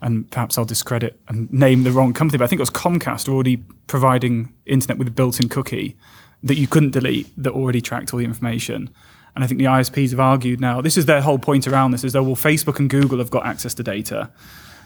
[0.00, 3.28] and perhaps I'll discredit and name the wrong company, but I think it was Comcast
[3.28, 5.96] already providing internet with a built in cookie
[6.42, 8.90] that you couldn't delete that already tracked all the information.
[9.34, 12.04] And I think the ISPs have argued now, this is their whole point around this,
[12.04, 14.30] is that, well, Facebook and Google have got access to data.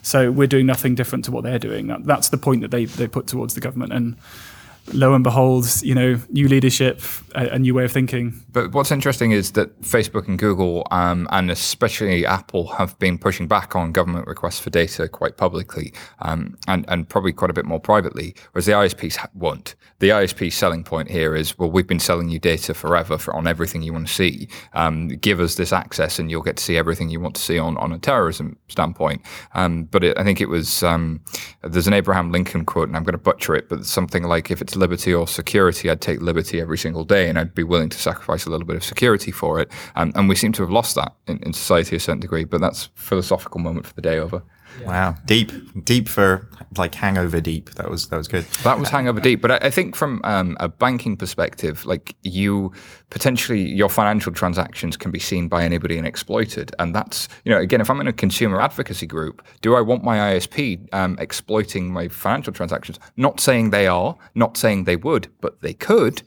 [0.03, 1.87] So we're doing nothing different to what they're doing.
[1.87, 3.92] That, that's the point that they, they put towards the government.
[3.92, 4.16] And
[4.92, 7.01] lo and behold, you know, new leadership,
[7.35, 8.42] a, a, new way of thinking.
[8.53, 13.47] But what's interesting is that Facebook and Google, um, and especially Apple, have been pushing
[13.47, 17.64] back on government requests for data quite publicly, um, and and probably quite a bit
[17.64, 19.75] more privately, whereas the ISPs won't.
[20.01, 23.47] The ISP selling point here is, well, we've been selling you data forever for, on
[23.47, 24.49] everything you want to see.
[24.75, 27.59] Um, give us this access, and you'll get to see everything you want to see
[27.59, 29.23] on on a terrorism standpoint.
[29.55, 31.21] Um, but it, I think it was um,
[31.62, 34.61] there's an Abraham Lincoln quote, and I'm going to butcher it, but something like, if
[34.61, 37.99] it's liberty or security, I'd take liberty every single day, and I'd be willing to
[37.99, 39.71] sacrifice a little bit of security for it.
[39.95, 42.45] And we seem to have lost that in, in society to a certain degree.
[42.45, 44.43] But that's philosophical moment for the day over.
[44.81, 44.87] Yeah.
[44.87, 45.53] Wow, deep,
[45.85, 47.71] deep for like hangover deep.
[47.71, 48.45] That was that was good.
[48.65, 49.41] That was hangover deep.
[49.41, 52.73] But I, I think from um, a banking perspective, like you
[53.11, 57.59] potentially your financial transactions can be seen by anybody and exploited, and that's you know
[57.59, 61.93] again, if I'm in a consumer advocacy group, do I want my ISP um, exploiting
[61.93, 62.99] my financial transactions?
[63.17, 66.23] Not saying they are, not saying they would, but they could.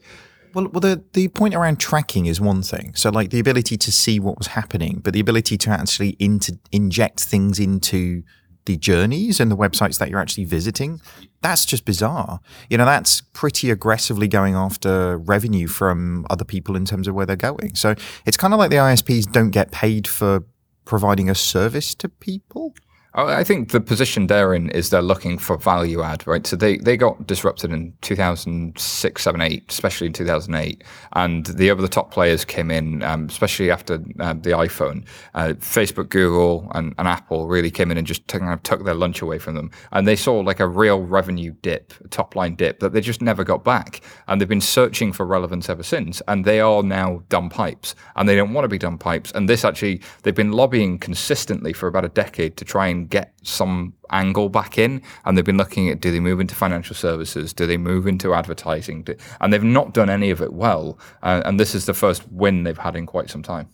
[0.56, 2.94] Well, well, the the point around tracking is one thing.
[2.94, 6.58] So, like the ability to see what was happening, but the ability to actually into,
[6.72, 8.22] inject things into
[8.64, 11.02] the journeys and the websites that you're actually visiting,
[11.42, 12.40] that's just bizarre.
[12.70, 17.26] You know, that's pretty aggressively going after revenue from other people in terms of where
[17.26, 17.74] they're going.
[17.74, 20.42] So it's kind of like the ISPs don't get paid for
[20.86, 22.74] providing a service to people.
[23.16, 26.46] I think the position they're in is they're looking for value add, right?
[26.46, 30.84] So they, they got disrupted in 2006, 7, 8, especially in 2008.
[31.14, 35.06] And the over the top players came in, um, especially after uh, the iPhone.
[35.34, 38.94] Uh, Facebook, Google, and, and, Apple really came in and just kind of took their
[38.94, 39.70] lunch away from them.
[39.92, 43.44] And they saw like a real revenue dip, top line dip that they just never
[43.44, 44.02] got back.
[44.28, 46.20] And they've been searching for relevance ever since.
[46.28, 47.94] And they are now dumb pipes.
[48.16, 49.32] And they don't want to be dumb pipes.
[49.32, 53.32] And this actually, they've been lobbying consistently for about a decade to try and get
[53.42, 57.52] some angle back in and they've been looking at do they move into financial services
[57.52, 61.42] do they move into advertising do, and they've not done any of it well uh,
[61.44, 63.68] and this is the first win they've had in quite some time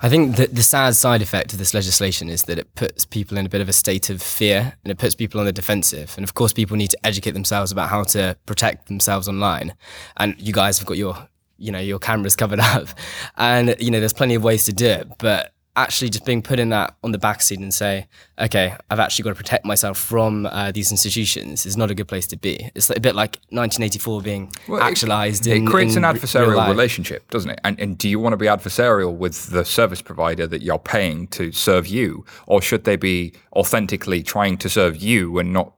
[0.00, 3.38] I think that the sad side effect of this legislation is that it puts people
[3.38, 6.12] in a bit of a state of fear and it puts people on the defensive.
[6.16, 9.74] And of course, people need to educate themselves about how to protect themselves online.
[10.18, 11.16] And you guys have got your,
[11.56, 12.88] you know, your cameras covered up,
[13.36, 15.08] and you know, there's plenty of ways to do it.
[15.18, 18.06] But actually just being put in that on the backseat and say,
[18.38, 22.08] okay, I've actually got to protect myself from uh, these institutions is not a good
[22.08, 22.70] place to be.
[22.74, 25.46] It's a bit like 1984 being well, actualized.
[25.46, 27.60] It, in, it creates an adversarial relationship, doesn't it?
[27.62, 31.26] And, and do you want to be adversarial with the service provider that you're paying
[31.28, 35.72] to serve you, or should they be authentically trying to serve you and not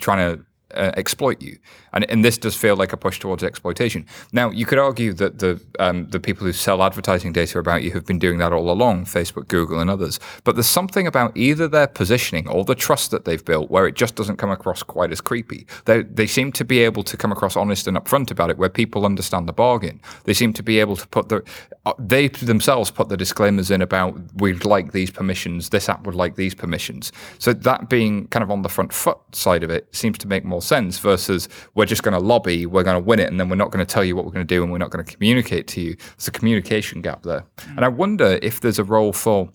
[0.00, 1.58] trying to uh, exploit you,
[1.94, 4.06] and and this does feel like a push towards exploitation.
[4.32, 7.92] Now, you could argue that the um, the people who sell advertising data about you
[7.92, 10.20] have been doing that all along, Facebook, Google, and others.
[10.44, 13.94] But there's something about either their positioning or the trust that they've built where it
[13.94, 15.66] just doesn't come across quite as creepy.
[15.86, 18.68] They they seem to be able to come across honest and upfront about it, where
[18.68, 20.00] people understand the bargain.
[20.24, 21.42] They seem to be able to put the
[21.86, 26.14] uh, they themselves put the disclaimers in about we'd like these permissions, this app would
[26.14, 27.12] like these permissions.
[27.38, 30.44] So that being kind of on the front foot side of it seems to make
[30.44, 31.48] more sense versus
[31.84, 33.84] we're just going to lobby, we're going to win it, and then we're not going
[33.84, 35.82] to tell you what we're going to do and we're not going to communicate to
[35.82, 35.94] you.
[36.16, 37.44] There's a communication gap there.
[37.58, 37.76] Mm.
[37.76, 39.50] And I wonder if there's a role for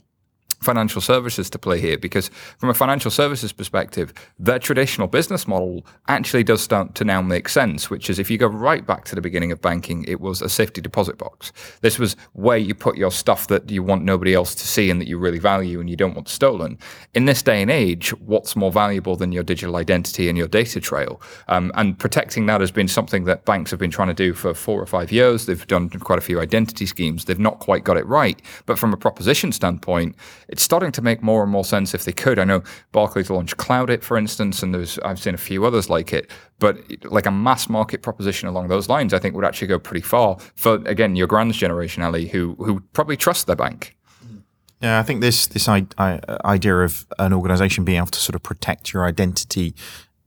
[0.61, 5.85] financial services to play here because from a financial services perspective their traditional business model
[6.07, 9.15] actually does start to now make sense which is if you go right back to
[9.15, 11.53] the beginning of banking it was a safety deposit box.
[11.81, 14.99] This was where you put your stuff that you want nobody else to see and
[14.99, 16.77] that you really value and you don't want stolen.
[17.13, 20.79] In this day and age what's more valuable than your digital identity and your data
[20.79, 21.21] trail?
[21.47, 24.53] Um, and protecting that has been something that banks have been trying to do for
[24.53, 25.45] four or five years.
[25.45, 27.25] They've done quite a few identity schemes.
[27.25, 28.41] They've not quite got it right.
[28.65, 30.15] But from a proposition standpoint
[30.49, 32.39] it's starting to make more and more sense if they could.
[32.39, 36.11] I know Barclays launched Cloudit, for instance, and there's I've seen a few others like
[36.11, 36.29] it.
[36.57, 40.01] But like a mass market proposition along those lines, I think would actually go pretty
[40.01, 43.95] far for again your grand's generation, Ali, who who probably trust their bank.
[44.25, 44.37] Mm-hmm.
[44.81, 48.91] Yeah, I think this this idea of an organization being able to sort of protect
[48.91, 49.75] your identity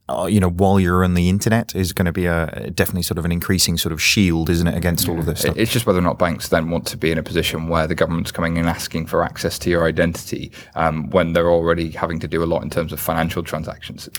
[0.09, 3.17] uh, you know, while you're on the internet is going to be a definitely sort
[3.17, 5.55] of an increasing sort of shield, isn't it, against all of this stuff?
[5.57, 7.95] It's just whether or not banks then want to be in a position where the
[7.95, 12.27] government's coming and asking for access to your identity um, when they're already having to
[12.27, 14.09] do a lot in terms of financial transactions.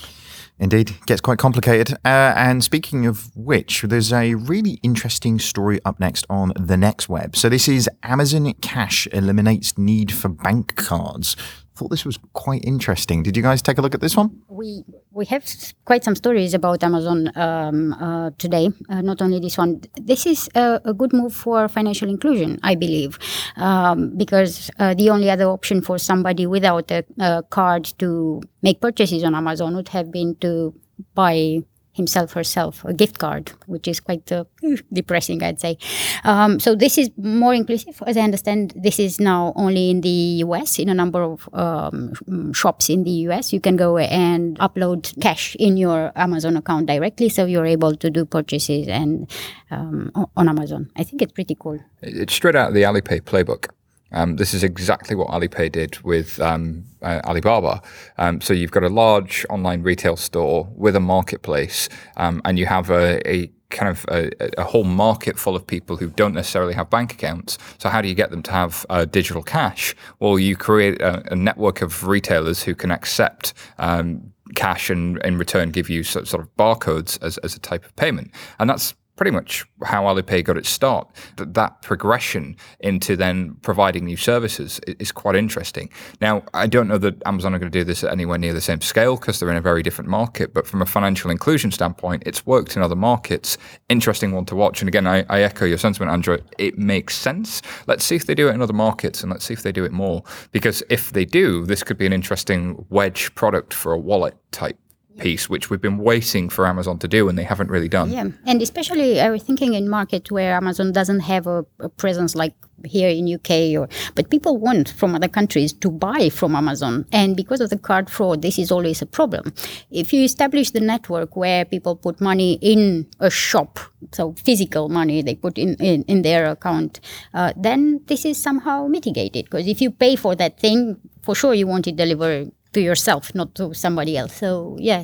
[0.57, 1.97] Indeed, gets quite complicated.
[2.05, 7.09] Uh, and speaking of which, there's a really interesting story up next on the next
[7.09, 7.35] web.
[7.35, 11.35] So this is Amazon Cash eliminates need for bank cards.
[11.75, 13.23] Thought this was quite interesting.
[13.23, 14.41] Did you guys take a look at this one?
[14.47, 15.45] We we have
[15.85, 18.69] quite some stories about Amazon um, uh, today.
[18.89, 19.81] Uh, not only this one.
[20.01, 23.19] This is a, a, good move for financial inclusion, I believe,
[23.57, 28.81] um, because uh, the only other option for somebody without a, a card to make
[28.81, 30.73] purchases on Amazon would have been to
[31.13, 31.63] buy
[31.95, 34.43] himself herself a gift card, which is quite uh,
[34.93, 35.77] depressing, I'd say.
[36.23, 38.73] Um, so this is more inclusive, as I understand.
[38.75, 42.13] This is now only in the US, in a number of um,
[42.53, 43.53] shops in the US.
[43.53, 48.09] You can go and upload cash in your Amazon account directly, so you're able to
[48.09, 49.31] do purchases and
[49.71, 50.89] um, on Amazon.
[50.97, 51.79] I think it's pretty cool.
[52.01, 53.69] It's straight out of the Alipay playbook.
[54.11, 57.81] Um, this is exactly what Alipay did with um, uh, Alibaba.
[58.17, 62.65] Um, so you've got a large online retail store with a marketplace, um, and you
[62.65, 66.73] have a, a kind of a, a, whole market full of people who don't necessarily
[66.73, 67.57] have bank accounts.
[67.77, 69.95] So how do you get them to have uh, digital cash?
[70.19, 75.37] Well, you create a, a, network of retailers who can accept um, cash and in
[75.37, 78.31] return give you sort of barcodes as, as a type of payment.
[78.59, 81.09] And that's pretty much how Alipay got its start.
[81.37, 85.89] That that progression into then providing new services is quite interesting.
[86.21, 88.61] Now, I don't know that Amazon are going to do this at anywhere near the
[88.61, 90.53] same scale because they're in a very different market.
[90.53, 93.57] But from a financial inclusion standpoint, it's worked in other markets.
[93.89, 94.81] Interesting one to watch.
[94.81, 96.37] And again, I, I echo your sentiment, Andrew.
[96.57, 97.61] It makes sense.
[97.87, 99.85] Let's see if they do it in other markets and let's see if they do
[99.85, 100.23] it more.
[100.51, 104.77] Because if they do, this could be an interesting wedge product for a wallet type
[105.17, 108.11] piece, which we've been waiting for Amazon to do, and they haven't really done.
[108.11, 112.35] Yeah, and especially I was thinking in market where Amazon doesn't have a, a, presence
[112.35, 117.05] like here in UK, or but people want from other countries to buy from Amazon,
[117.11, 119.53] and because of the card fraud, this is always a problem.
[119.89, 123.79] If you establish the network where people put money in a shop,
[124.11, 126.99] so physical money they put in in, in their account,
[127.33, 131.53] uh, then this is somehow mitigated because if you pay for that thing, for sure
[131.53, 134.35] you want it delivered to yourself, not to somebody else.
[134.35, 135.03] So yeah,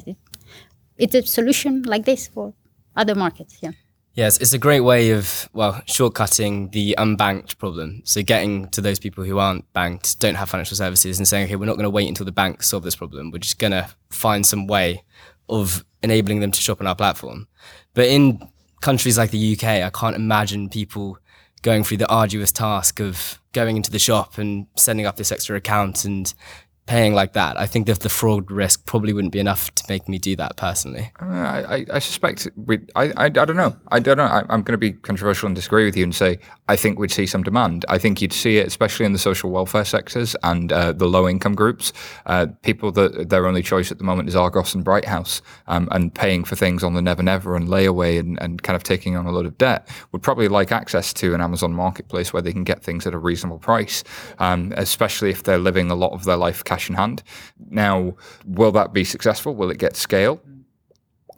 [0.98, 2.54] it's a solution like this for
[2.96, 3.58] other markets.
[3.62, 3.72] Yeah.
[4.14, 8.02] Yes, it's a great way of well shortcutting the unbanked problem.
[8.04, 11.56] So getting to those people who aren't banked, don't have financial services, and saying, okay,
[11.56, 13.32] we're not going to wait until the banks solve this problem.
[13.32, 15.04] We're just going to find some way
[15.48, 17.48] of enabling them to shop on our platform.
[17.94, 18.50] But in
[18.82, 21.18] countries like the UK, I can't imagine people
[21.62, 25.56] going through the arduous task of going into the shop and setting up this extra
[25.56, 26.34] account and
[26.92, 30.10] paying like that, I think that the fraud risk probably wouldn't be enough to make
[30.10, 31.10] me do that personally.
[31.22, 32.80] Uh, I, I, suspect we.
[32.98, 33.74] I, I, I don't know.
[33.94, 34.26] I don't know.
[34.26, 37.12] I, am going to be controversial and disagree with you and say I think we'd
[37.12, 37.86] see some demand.
[37.88, 41.30] I think you'd see it, especially in the social welfare sectors and uh, the low
[41.30, 41.94] income groups.
[42.26, 45.88] Uh, people that their only choice at the moment is Argos and Bright House, um,
[45.92, 49.16] and paying for things on the Never Never and layaway and, and kind of taking
[49.16, 52.52] on a lot of debt would probably like access to an Amazon marketplace where they
[52.52, 54.04] can get things at a reasonable price,
[54.40, 57.24] um, especially if they're living a lot of their life cash in hand.
[57.70, 58.16] Now,
[58.46, 59.56] will that be successful?
[59.56, 60.42] Will it get scale?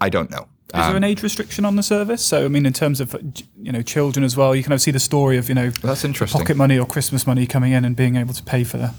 [0.01, 0.47] I don't know.
[0.73, 2.25] Is um, there an age restriction on the service?
[2.25, 3.15] So, I mean, in terms of
[3.61, 6.03] you know children as well, you kind of see the story of you know that's
[6.03, 8.91] interesting pocket money or Christmas money coming in and being able to pay for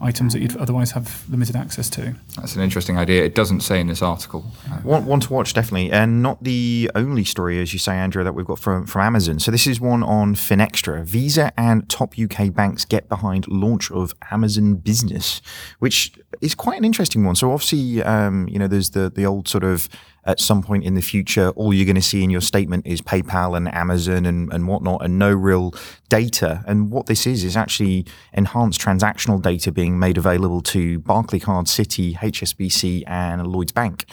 [0.00, 2.14] items that you'd otherwise have limited access to.
[2.36, 3.24] That's an interesting idea.
[3.24, 4.42] It doesn't say in this article.
[4.82, 5.90] One, one to watch, definitely.
[5.90, 9.38] And not the only story, as you say, Andrew, that we've got from, from Amazon.
[9.38, 11.04] So this is one on FinExtra.
[11.04, 15.40] Visa and top UK banks get behind launch of Amazon Business,
[15.78, 17.34] which is quite an interesting one.
[17.34, 19.88] So obviously, um, you know, there's the, the old sort of
[20.26, 23.00] at some point in the future, all you're going to see in your statement is
[23.00, 25.72] PayPal and Amazon and, and whatnot, and no real
[26.08, 26.64] data.
[26.66, 32.16] And what this is, is actually enhanced transactional data being made available to Barclaycard, Citi,
[32.16, 34.04] HSBC, and Lloyds Bank.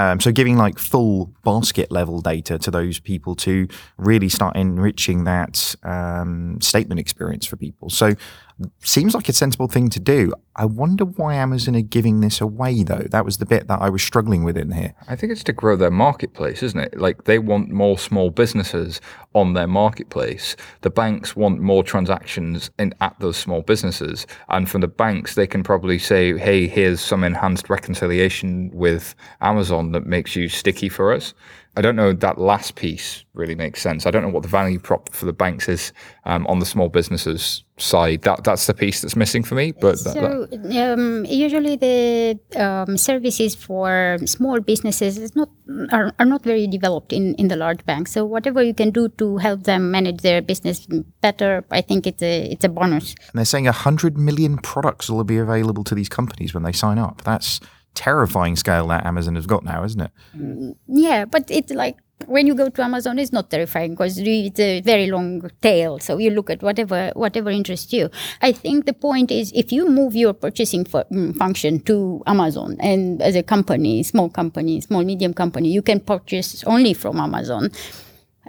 [0.00, 5.24] Um, so giving like full basket level data to those people to really start enriching
[5.24, 7.90] that um, statement experience for people.
[7.90, 8.14] So
[8.82, 10.32] seems like a sensible thing to do.
[10.56, 13.06] I wonder why Amazon are giving this away, though.
[13.10, 14.94] That was the bit that I was struggling with in here.
[15.08, 16.98] I think it's to grow their marketplace, isn't it?
[16.98, 19.00] Like they want more small businesses
[19.34, 20.56] on their marketplace.
[20.82, 24.26] The banks want more transactions in, at those small businesses.
[24.48, 29.89] And from the banks, they can probably say, hey, here's some enhanced reconciliation with Amazon
[29.92, 31.34] that makes you sticky for us.
[31.76, 34.04] I don't know that last piece really makes sense.
[34.04, 35.92] I don't know what the value prop for the banks is
[36.24, 38.22] um, on the small businesses side.
[38.22, 39.70] That that's the piece that's missing for me.
[39.70, 40.92] But so that, that.
[40.92, 45.48] Um, usually the um, services for small businesses is not
[45.92, 48.10] are, are not very developed in, in the large banks.
[48.10, 50.88] So whatever you can do to help them manage their business
[51.20, 53.14] better, I think it's a it's a bonus.
[53.28, 56.98] And they're saying hundred million products will be available to these companies when they sign
[56.98, 57.22] up.
[57.22, 57.60] That's
[57.94, 60.76] terrifying scale that Amazon has got now, isn't it?
[60.86, 64.80] Yeah, but it's like when you go to Amazon, it's not terrifying because it's a
[64.82, 65.98] very long tail.
[65.98, 68.10] So you look at whatever whatever interests you.
[68.42, 72.76] I think the point is if you move your purchasing fu- mm, function to Amazon,
[72.80, 77.70] and as a company, small company, small medium company, you can purchase only from Amazon.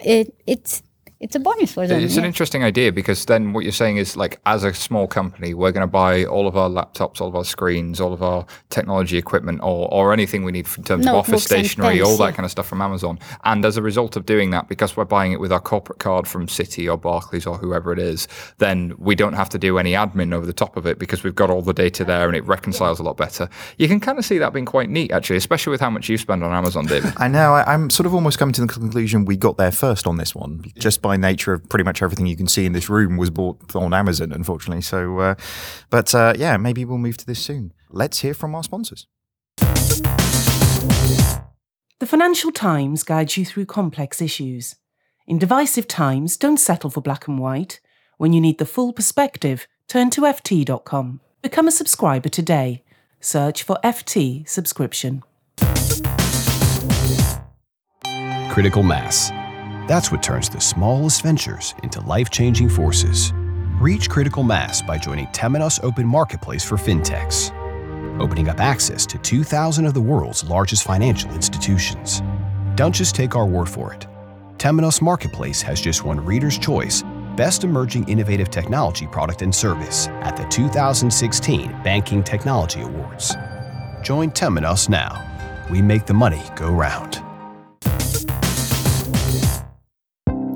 [0.04, 0.84] It, it's
[1.22, 2.02] it's a bonus for them.
[2.02, 5.54] It's an interesting idea because then what you're saying is like as a small company,
[5.54, 8.44] we're going to buy all of our laptops, all of our screens, all of our
[8.72, 12.32] technology equipment, or, or anything we need in terms of office stationery, all that yeah.
[12.32, 13.20] kind of stuff from Amazon.
[13.44, 16.28] And as a result of doing that, because we're buying it with our corporate card
[16.28, 19.92] from Citi or Barclays or whoever it is, then we don't have to do any
[19.92, 22.44] admin over the top of it because we've got all the data there and it
[22.46, 23.48] reconciles a lot better.
[23.78, 26.18] You can kind of see that being quite neat, actually, especially with how much you
[26.18, 27.14] spend on Amazon, David.
[27.18, 27.54] I know.
[27.54, 30.34] I, I'm sort of almost coming to the conclusion we got there first on this
[30.34, 33.18] one, just by by nature of pretty much everything you can see in this room
[33.18, 34.82] was bought on Amazon, unfortunately.
[34.82, 35.36] So, uh,
[35.90, 37.74] but uh, yeah, maybe we'll move to this soon.
[37.90, 39.08] Let's hear from our sponsors.
[42.00, 44.78] The Financial Times guides you through complex issues.
[45.28, 47.82] In divisive times, don't settle for black and white.
[48.18, 51.20] When you need the full perspective, turn to FT.com.
[51.42, 52.86] Become a subscriber today.
[53.20, 55.24] Search for FT subscription.
[58.54, 59.32] Critical mass
[59.92, 63.34] that's what turns the smallest ventures into life changing forces.
[63.78, 67.52] Reach critical mass by joining Temenos Open Marketplace for fintechs,
[68.22, 72.22] opening up access to 2,000 of the world's largest financial institutions.
[72.76, 74.08] Don't just take our word for it.
[74.56, 77.04] Temenos Marketplace has just won Reader's Choice
[77.36, 83.36] Best Emerging Innovative Technology Product and Service at the 2016 Banking Technology Awards.
[84.04, 85.68] Join Temenos now.
[85.70, 87.22] We make the money go round.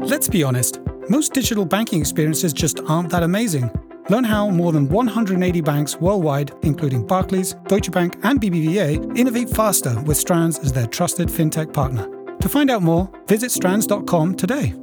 [0.07, 3.71] Let's be honest, most digital banking experiences just aren't that amazing.
[4.07, 9.99] Learn how more than 180 banks worldwide, including Barclays, Deutsche Bank, and BBVA, innovate faster
[10.01, 12.07] with Strands as their trusted fintech partner.
[12.37, 14.75] To find out more, visit strands.com today.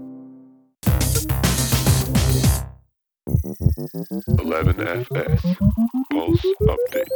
[4.42, 5.56] 11FS
[6.10, 7.06] Pulse Update.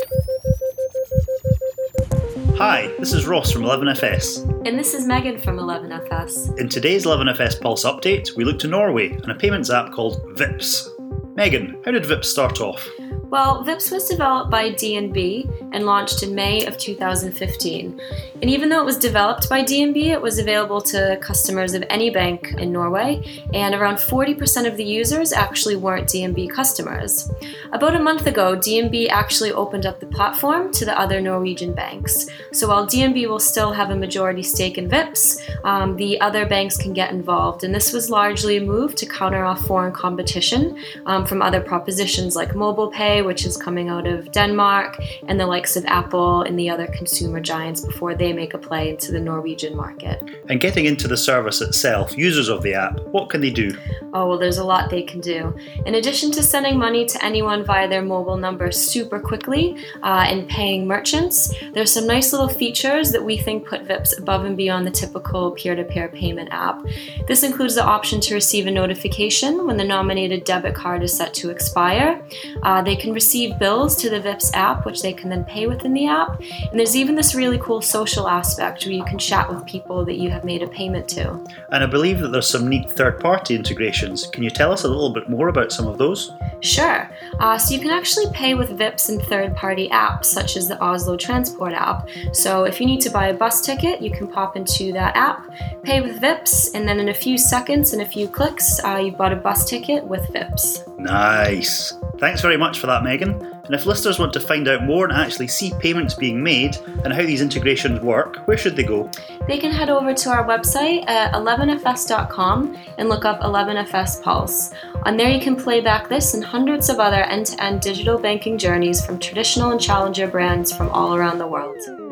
[2.59, 4.66] Hi, this is Ross from 11FS.
[4.66, 6.59] And this is Megan from 11FS.
[6.59, 10.88] In today's 11FS Pulse update, we look to Norway and a payments app called Vipps.
[11.36, 12.88] Megan, how did Vipps start off?
[13.24, 18.00] Well, Vipps was developed by DNB and launched in May of 2015.
[18.40, 22.10] And even though it was developed by DNB, it was available to customers of any
[22.10, 27.30] bank in Norway, and around 40% of the users actually weren't DNB customers.
[27.72, 32.28] About a month ago, DNB actually opened up the platform to the other Norwegian banks.
[32.52, 36.76] So while DNB will still have a majority stake in Vipps, um, the other banks
[36.76, 37.64] can get involved.
[37.64, 42.36] And this was largely a move to counter off foreign competition um, from other propositions
[42.36, 46.59] like mobile pay which is coming out of Denmark, and the likes of Apple and
[46.59, 50.22] the other consumer giants before they make a play into the Norwegian market.
[50.48, 53.76] And getting into the service itself, users of the app, what can they do?
[54.12, 55.54] Oh, well, there's a lot they can do.
[55.84, 60.48] In addition to sending money to anyone via their mobile number super quickly uh, and
[60.48, 64.86] paying merchants, there's some nice little features that we think put Vipps above and beyond
[64.86, 66.82] the typical peer to peer payment app.
[67.28, 71.34] This includes the option to receive a notification when the nominated debit card is set
[71.34, 72.22] to expire.
[72.62, 75.68] Uh, they can can receive bills to the Vipps app, which they can then pay
[75.68, 76.40] within the app.
[76.70, 80.16] And there's even this really cool social aspect where you can chat with people that
[80.16, 81.30] you have made a payment to.
[81.70, 84.26] And I believe that there's some neat third party integrations.
[84.26, 86.32] Can you tell us a little bit more about some of those?
[86.62, 87.09] Sure.
[87.38, 90.80] Uh, so you can actually pay with Vipps and third party apps, such as the
[90.82, 92.09] Oslo Transport app.
[92.32, 95.49] So if you need to buy a bus ticket, you can pop into that app,
[95.84, 99.16] pay with Vipps, and then in a few seconds and a few clicks, uh, you've
[99.16, 100.86] bought a bus ticket with Vipps.
[100.99, 101.92] Nice.
[102.18, 103.42] Thanks very much for that, Megan.
[103.66, 107.12] And if listeners want to find out more and actually see payments being made and
[107.12, 109.11] how these integrations work, where should they go?
[109.49, 114.72] They can head over to our website at 11fs.com and look up 11fs Pulse.
[115.05, 118.18] On there, you can play back this and hundreds of other end to end digital
[118.18, 122.05] banking journeys from traditional and challenger brands from all around the world.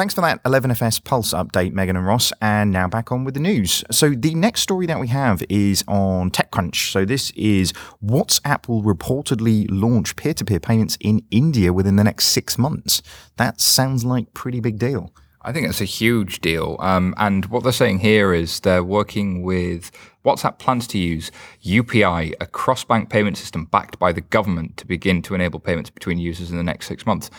[0.00, 2.32] Thanks for that 11FS Pulse update, Megan and Ross.
[2.40, 3.84] And now back on with the news.
[3.90, 6.90] So, the next story that we have is on TechCrunch.
[6.90, 12.04] So, this is WhatsApp will reportedly launch peer to peer payments in India within the
[12.04, 13.02] next six months.
[13.36, 15.12] That sounds like pretty big deal.
[15.42, 16.76] I think it's a huge deal.
[16.80, 19.90] Um, and what they're saying here is they're working with
[20.22, 21.30] WhatsApp plans to use
[21.64, 25.88] UPI, a cross bank payment system backed by the government, to begin to enable payments
[25.88, 27.30] between users in the next six months.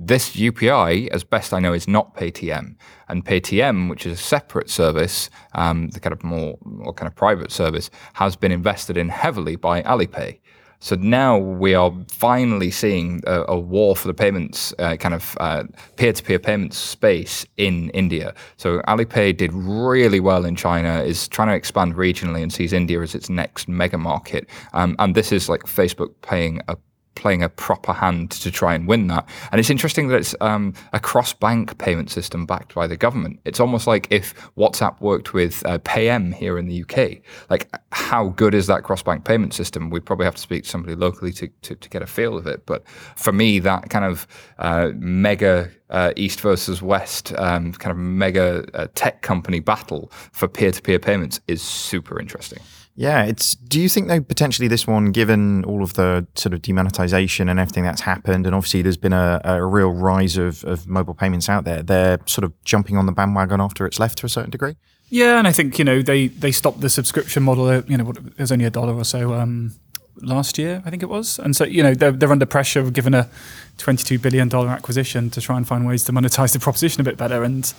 [0.00, 2.76] This UPI, as best I know, is not Paytm.
[3.08, 7.16] And Paytm, which is a separate service, um, the kind of more, more kind of
[7.16, 10.38] private service, has been invested in heavily by Alipay.
[10.78, 15.36] So now we are finally seeing a, a war for the payments, uh, kind of
[15.40, 15.64] uh,
[15.96, 18.34] peer-to-peer payments space in India.
[18.56, 23.00] So Alipay did really well in China, is trying to expand regionally and sees India
[23.00, 24.48] as its next mega market.
[24.74, 26.76] Um, and this is like Facebook paying a
[27.18, 29.28] playing a proper hand to try and win that.
[29.50, 33.40] And it's interesting that it's um, a cross bank payment system backed by the government.
[33.44, 37.18] It's almost like if WhatsApp worked with uh, PayM here in the UK.
[37.50, 39.90] Like, how good is that cross bank payment system?
[39.90, 42.46] We'd probably have to speak to somebody locally to, to, to get a feel of
[42.46, 42.64] it.
[42.66, 44.26] But for me, that kind of
[44.58, 50.46] uh, mega uh, East versus West um, kind of mega uh, tech company battle for
[50.46, 52.60] peer to peer payments is super interesting.
[52.98, 53.54] Yeah, it's.
[53.54, 57.60] Do you think though potentially this one, given all of the sort of demonetization and
[57.60, 61.48] everything that's happened, and obviously there's been a, a real rise of, of mobile payments
[61.48, 64.50] out there, they're sort of jumping on the bandwagon after it's left to a certain
[64.50, 64.74] degree.
[65.10, 67.82] Yeah, and I think you know they they stopped the subscription model.
[67.82, 69.76] You know, it was only a dollar or so um,
[70.20, 73.14] last year, I think it was, and so you know they're they're under pressure given
[73.14, 73.30] a
[73.76, 77.04] twenty two billion dollar acquisition to try and find ways to monetize the proposition a
[77.04, 77.44] bit better.
[77.44, 77.72] And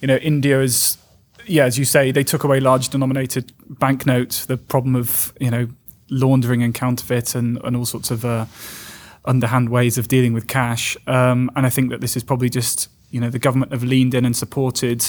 [0.00, 0.96] you know, India is
[1.46, 4.46] yeah, as you say, they took away large denominated banknotes.
[4.46, 5.68] The problem of you know
[6.10, 8.46] laundering and counterfeit and, and all sorts of uh,
[9.24, 10.96] underhand ways of dealing with cash.
[11.06, 14.14] Um, and I think that this is probably just you know the government have leaned
[14.14, 15.04] in and supported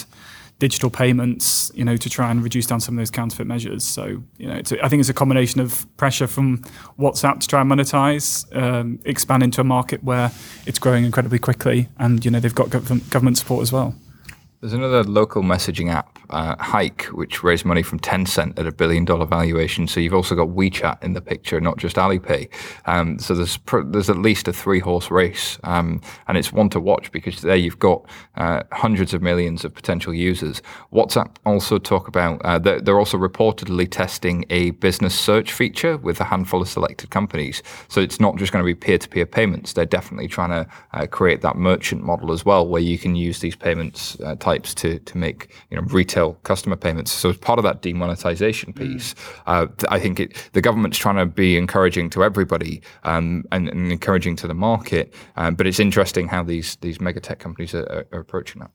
[0.61, 3.84] digital payments, you know, to try and reduce down some of those counterfeit measures.
[3.84, 6.59] So, you know, a, I think it's a combination of pressure from
[6.99, 10.32] WhatsApp to try and monetize, um, expand into a market where
[10.67, 13.95] it's growing incredibly quickly, and you know they've got government support as well.
[14.61, 19.05] There's another local messaging app, uh, Hike, which raised money from Tencent at a billion
[19.05, 19.88] dollar valuation.
[19.88, 22.49] So you've also got WeChat in the picture, not just Alipay.
[22.86, 26.69] Um, so there's pr- there's at least a three horse race, um, and it's one
[26.69, 28.05] to watch because there you've got
[28.36, 30.61] uh, hundreds of millions of potential users.
[30.93, 36.19] WhatsApp also talk about uh, they're, they're also reportedly testing a business search feature with
[36.21, 37.63] a handful of selected companies.
[37.88, 39.73] So it's not just going to be peer to peer payments.
[39.73, 43.39] They're definitely trying to uh, create that merchant model as well, where you can use
[43.39, 47.11] these payments uh, types to to make you know retail customer payments.
[47.11, 48.78] So as part of that demonetization mm.
[48.78, 49.15] piece,
[49.47, 53.91] uh, I think it, the government's trying to be encouraging to everybody um, and, and,
[53.91, 55.13] encouraging to the market.
[55.36, 58.72] Um, but it's interesting how these these mega tech companies are, are approaching that.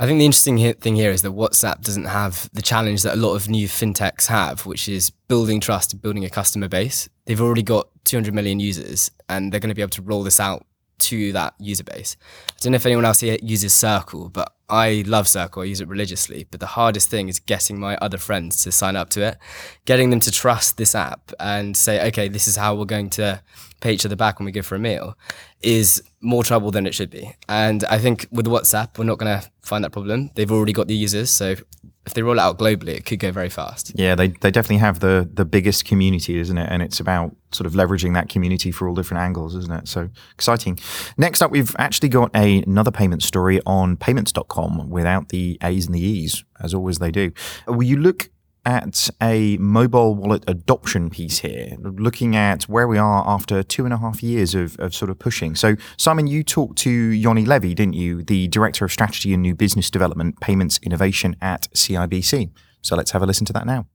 [0.00, 3.20] I think the interesting thing here is that WhatsApp doesn't have the challenge that a
[3.20, 7.08] lot of new fintechs have, which is building trust, building a customer base.
[7.26, 10.38] They've already got 200 million users, and they're going to be able to roll this
[10.38, 10.64] out
[10.98, 12.16] to that user base.
[12.48, 15.62] I don't know if anyone else here uses Circle, but I love Circle.
[15.62, 16.46] I use it religiously.
[16.50, 19.38] But the hardest thing is getting my other friends to sign up to it,
[19.84, 23.42] getting them to trust this app and say, okay, this is how we're going to
[23.80, 25.16] pay each other back when we go for a meal,
[25.62, 27.32] is more trouble than it should be.
[27.48, 30.30] And I think with WhatsApp, we're not going to find that problem.
[30.34, 31.30] They've already got the users.
[31.30, 31.54] So
[32.08, 33.92] if they roll out globally, it could go very fast.
[33.94, 36.68] Yeah, they, they definitely have the the biggest community, isn't it?
[36.70, 39.88] And it's about sort of leveraging that community for all different angles, isn't it?
[39.88, 40.78] So exciting.
[41.18, 45.94] Next up, we've actually got a, another payment story on PYMNTS.com without the A's and
[45.94, 47.32] the E's, as always they do.
[47.66, 48.30] Will you look
[48.68, 53.94] at a mobile wallet adoption piece here, looking at where we are after two and
[53.94, 55.54] a half years of, of sort of pushing.
[55.54, 59.54] So, Simon, you talked to Yoni Levy, didn't you, the Director of Strategy and New
[59.54, 62.50] Business Development, Payments Innovation at CIBC.
[62.82, 63.86] So, let's have a listen to that now.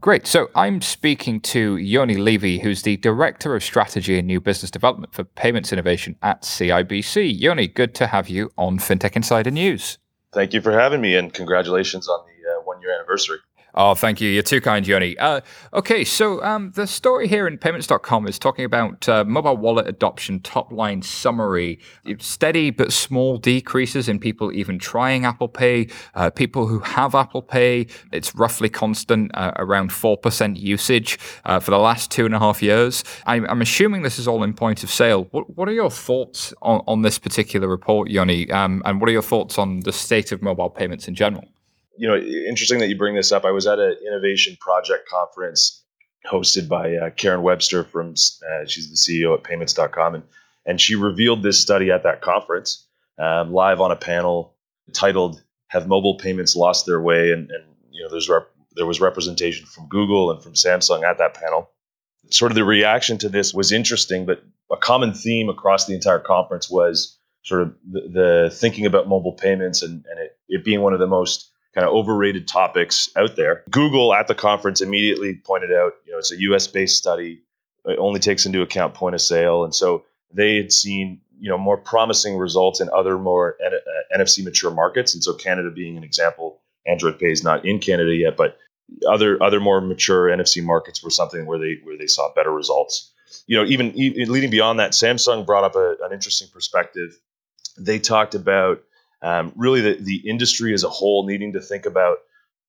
[0.00, 0.26] Great.
[0.26, 5.14] So I'm speaking to Yoni Levy, who's the Director of Strategy and New Business Development
[5.14, 7.40] for Payments Innovation at CIBC.
[7.40, 9.96] Yoni, good to have you on FinTech Insider News.
[10.34, 12.33] Thank you for having me, and congratulations on the one
[12.92, 13.38] anniversary.
[13.76, 14.30] Oh, thank you.
[14.30, 15.18] You're too kind, Yoni.
[15.18, 15.40] Uh,
[15.72, 20.38] okay, so um, the story here in PYMNTS.com is talking about uh, mobile wallet adoption
[20.40, 21.80] top line summary.
[22.18, 25.88] Steady but small decreases in people even trying Apple Pay.
[26.14, 31.72] Uh, people who have Apple Pay, it's roughly constant, uh, around 4% usage uh, for
[31.72, 33.02] the last two and a half years.
[33.26, 35.26] I'm, I'm, assuming this is all in point of sale.
[35.32, 38.48] What, what are your thoughts on, on this particular report, Yoni?
[38.52, 41.44] Um, and what are your thoughts on the state of mobile payments in general?
[41.96, 43.44] You know, interesting that you bring this up.
[43.44, 45.84] I was at an innovation project conference
[46.26, 50.24] hosted by uh, Karen Webster from uh, she's the CEO at PYMNTS.com, and
[50.66, 52.86] and she revealed this study at that conference
[53.18, 54.54] um, live on a panel
[54.92, 59.00] titled "Have Mobile Payments Lost Their Way?" and and you know there's rep- there was
[59.00, 61.70] representation from Google and from Samsung at that panel.
[62.30, 64.42] Sort of the reaction to this was interesting, but
[64.72, 69.34] a common theme across the entire conference was sort of the, the thinking about mobile
[69.34, 73.36] payments and, and it, it being one of the most kind of overrated topics out
[73.36, 73.64] there.
[73.70, 77.42] Google at the conference immediately pointed out, you know, it's a US based study.
[77.86, 79.64] It only takes into account point of sale.
[79.64, 84.18] And so they had seen, you know, more promising results in other more N- uh,
[84.18, 85.14] NFC mature markets.
[85.14, 88.56] And so Canada being an example, Android Pay is not in Canada yet, but
[89.08, 93.10] other other more mature NFC markets were something where they where they saw better results.
[93.46, 97.18] You know, even, even leading beyond that, Samsung brought up a, an interesting perspective.
[97.76, 98.82] They talked about
[99.24, 102.18] um, really the, the industry as a whole needing to think about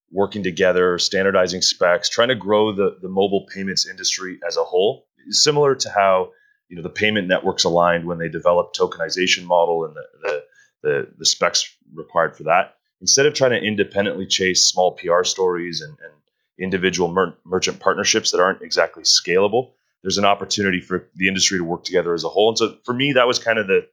[0.09, 5.05] working together, standardizing specs, trying to grow the, the mobile payments industry as a whole,
[5.29, 6.31] similar to how
[6.69, 10.43] you know the payment networks aligned when they developed tokenization model and the, the,
[10.81, 12.75] the, the specs required for that.
[13.01, 16.13] Instead of trying to independently chase small PR stories and, and
[16.57, 21.65] individual mer- merchant partnerships that aren't exactly scalable, there's an opportunity for the industry to
[21.65, 22.49] work together as a whole.
[22.49, 23.87] And so for me, that was kind of the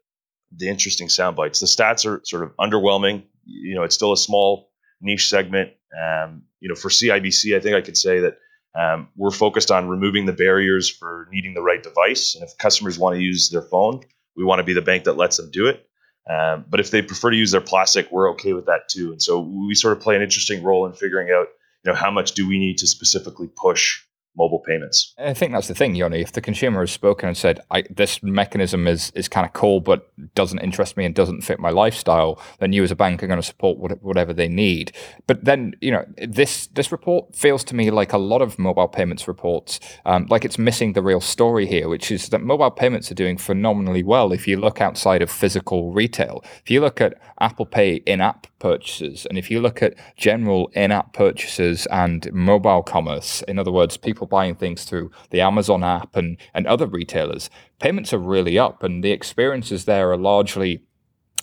[0.57, 1.61] the interesting sound bites.
[1.61, 3.24] The stats are sort of underwhelming.
[3.44, 5.70] You know, it's still a small niche segment.
[5.98, 8.38] Um, you know, for CIBC, I think I could say that
[8.74, 12.34] um, we're focused on removing the barriers for needing the right device.
[12.34, 14.00] And if customers want to use their phone,
[14.36, 15.86] we want to be the bank that lets them do it.
[16.28, 19.11] Um, but if they prefer to use their plastic, we're okay with that too.
[19.11, 21.48] And so we sort of play an interesting role in figuring out,
[21.84, 24.03] you know, how much do we need to specifically push
[24.37, 25.14] mobile payments.
[25.18, 26.20] I think that's the thing, Yoni.
[26.20, 27.61] If the consumer has spoken and said,
[27.91, 31.70] "This mechanism is is kind of cool, but doesn't interest me and doesn't fit my
[31.70, 34.93] lifestyle," then you as a bank are going to support whatever they need.
[35.26, 38.89] But then, you know, this this report feels to me like a lot of mobile
[38.89, 43.11] payments reports, um, like it's missing the real story here, which is that mobile payments
[43.11, 44.33] are doing phenomenally well.
[44.33, 49.26] If you look outside of physical retail, if you look at Apple Pay in-app purchases,
[49.26, 54.22] and if you look at general in-app purchases and mobile commerce, in other words, people
[54.27, 59.03] buying things through the Amazon app and, and other retailers, payments are really up, and
[59.03, 60.83] the experiences there are largely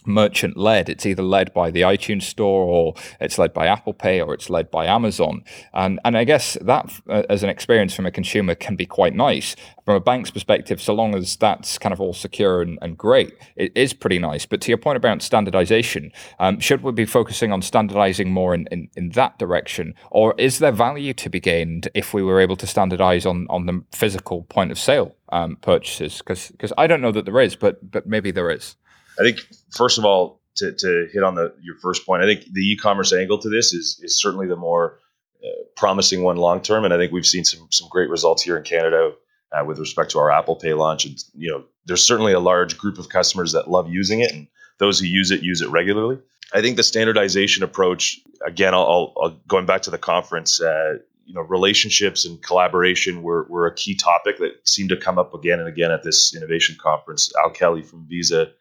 [0.06, 0.90] merchant led.
[0.90, 4.50] It's either led by the iTunes store or it's led by Apple Pay or it's
[4.50, 5.44] led by Amazon.
[5.74, 9.16] And and I guess that uh, as an experience from a consumer can be quite
[9.16, 9.56] nice.
[9.86, 13.34] From a bank's perspective, so long as that's kind of all secure and, and great,
[13.56, 14.46] it is pretty nice.
[14.46, 18.68] But to your point about standardization, um, should we be focusing on standardizing more in,
[18.72, 19.96] in, in that direction?
[20.12, 23.66] Or is there value to be gained if we were able to standardize on, on
[23.66, 26.20] the physical point of sale um, purchases?
[26.20, 28.76] Because I don't know that there is, but but maybe there is.
[29.20, 29.40] I think
[29.72, 33.14] first of all, to, to hit on the your first point, I think the e-commerce
[33.14, 35.00] angle to this is is certainly the more
[35.44, 38.58] uh, promising one long term, and I think we've seen some some great results here
[38.58, 39.14] in Canada
[39.52, 41.06] uh, with respect to our Apple Pay launch.
[41.06, 44.48] And you know, there's certainly a large group of customers that love using it, and
[44.80, 46.20] those who use it use it regularly.
[46.54, 50.62] I think the standardization approach, again, I'll, I'll going back to the conference.
[50.62, 50.96] Uh,
[51.26, 55.32] you know, relationships and collaboration were, were a key topic that seemed to come up
[55.36, 57.32] again and again at this innovation conference.
[57.44, 58.52] Al Kelly from Visa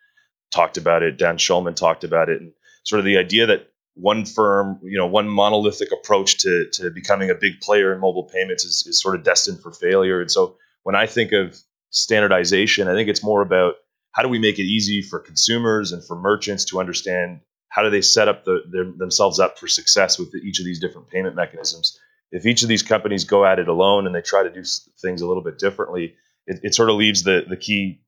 [0.50, 1.18] talked about it.
[1.18, 2.52] Dan Schulman talked about it, and
[2.84, 7.30] sort of the idea that one firm, you know, one monolithic approach to to becoming
[7.30, 10.20] a big player in mobile payments is, is sort of destined for failure.
[10.20, 11.58] And so when I think of
[11.90, 13.74] standardization, I think it's more about
[14.12, 17.90] how do we make it easy for consumers and for merchants to understand how do
[17.90, 21.36] they set up the, their, themselves up for success with each of these different payment
[21.36, 21.98] mechanisms.
[22.30, 24.62] If each of these companies go at it alone and they try to do
[25.00, 26.14] things a little bit differently,
[26.46, 28.00] it, it sort of leaves the the key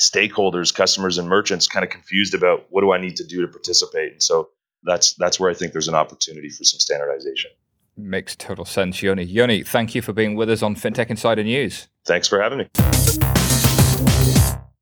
[0.00, 3.48] stakeholders, customers, and merchants kind of confused about what do I need to do to
[3.48, 4.12] participate.
[4.12, 4.50] And so
[4.84, 7.50] that's that's where I think there's an opportunity for some standardization.
[7.96, 9.24] Makes total sense, Yoni.
[9.24, 11.88] Yoni, thank you for being with us on FinTech Insider News.
[12.06, 13.57] Thanks for having me.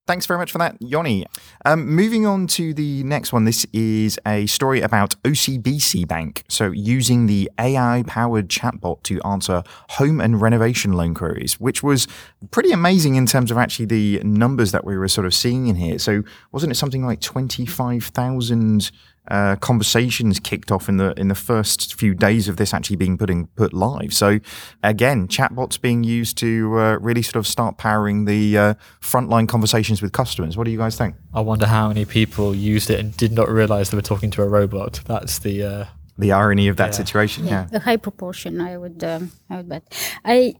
[0.07, 1.26] Thanks very much for that, Yoni.
[1.64, 3.44] Um, moving on to the next one.
[3.44, 6.44] This is a story about OCBC Bank.
[6.48, 12.07] So, using the AI powered chatbot to answer home and renovation loan queries, which was
[12.52, 15.74] pretty amazing in terms of actually the numbers that we were sort of seeing in
[15.74, 15.98] here.
[15.98, 18.92] So, wasn't it something like 25,000
[19.29, 23.18] uh, conversations kicked off in the in the first few days of this actually being
[23.18, 24.12] put in, put live.
[24.12, 24.41] So
[24.83, 30.03] again, chatbots being used to uh, really sort of start powering the uh, frontline conversations
[30.03, 30.57] with customers.
[30.57, 31.16] What do you guys think?
[31.35, 34.43] I wonder how many people used it and did not realize they were talking to
[34.43, 35.01] a robot.
[35.07, 35.85] That's the uh,
[36.18, 37.03] the irony of that yeah.
[37.03, 37.47] situation.
[37.47, 37.66] Yeah.
[37.70, 37.79] yeah.
[37.79, 38.61] a high proportion.
[38.61, 39.83] I would um, I would bet.
[40.24, 40.55] I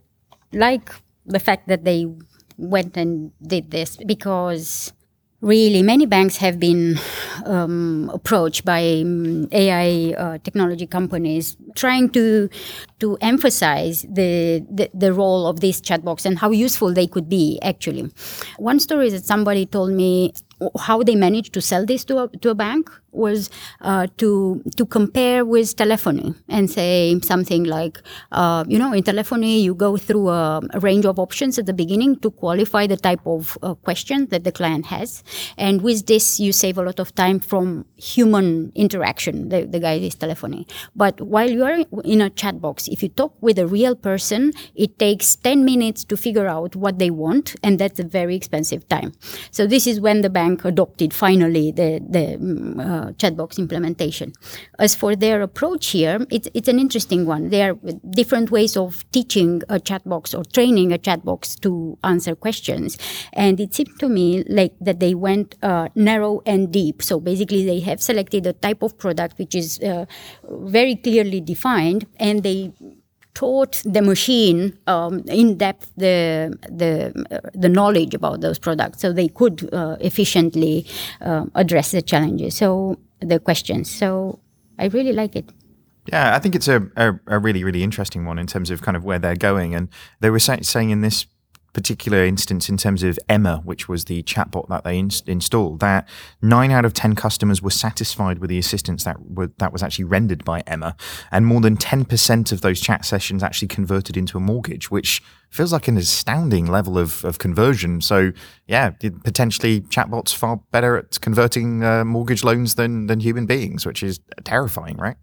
[0.53, 0.91] like
[1.25, 2.07] the fact that they
[2.57, 4.93] went and did this because
[5.41, 6.99] really many banks have been
[7.45, 12.49] um, approached by um, AI uh, technology companies trying to
[12.99, 17.59] to emphasize the, the, the role of these chatbots and how useful they could be
[17.63, 18.11] actually.
[18.57, 20.33] One story is that somebody told me
[20.81, 23.51] how they managed to sell this to a, to a bank was
[23.81, 27.99] uh, to to compare with telephony and say something like,
[28.33, 31.73] uh, you know, in telephony you go through a, a, range of options at the
[31.73, 35.25] beginning to qualify the type of uh, question that the client has,
[35.57, 39.49] and with this you save a lot of time from human interaction.
[39.49, 43.09] The, the guy is telephony, but while you are in a chat box, if you
[43.09, 47.57] talk with a real person, it takes ten minutes to figure out what they want,
[47.63, 49.13] and that's a very expensive time.
[49.51, 54.33] So this is when the bank adopted finally the the mm, uh, chatbox implementation.
[54.79, 57.51] As for their approach here, it's, it's an interesting one.
[57.51, 62.99] There are different ways of teaching a chatbox or training a chatbox to answer questions.
[63.33, 67.03] And it seemed to me like that they went uh, narrow and deep.
[67.03, 70.07] So basically, they have selected a type of product which is uh,
[70.49, 72.73] very clearly defined and they
[73.37, 79.13] taught the machine um, in depth the the uh, the knowledge about those products, so
[79.13, 80.87] they could uh, efficiently
[81.21, 82.57] uh, address the challenges.
[82.57, 83.91] So the questions.
[83.91, 84.41] So
[84.79, 85.45] I really like it.
[86.07, 88.97] Yeah, I think it's a, a, a, really, really interesting one in terms of kind
[88.97, 89.75] of where they're going.
[89.75, 89.89] And
[90.21, 91.27] they were say, saying in this
[91.77, 96.09] particular instance in terms of Emma, which was the chatbot that they in- installed, that
[96.41, 100.07] nine out of 10 customers were satisfied with the assistance that, were, that was actually
[100.07, 100.97] rendered by Emma.
[101.31, 105.71] And more than 10% of those chat sessions actually converted into a mortgage, which feels
[105.71, 108.01] like an astounding level of, of conversion.
[108.01, 108.33] So,
[108.67, 108.89] yeah,
[109.23, 114.19] potentially chatbots far better at converting uh, mortgage loans than, than human beings, which is
[114.45, 115.17] terrifying, right?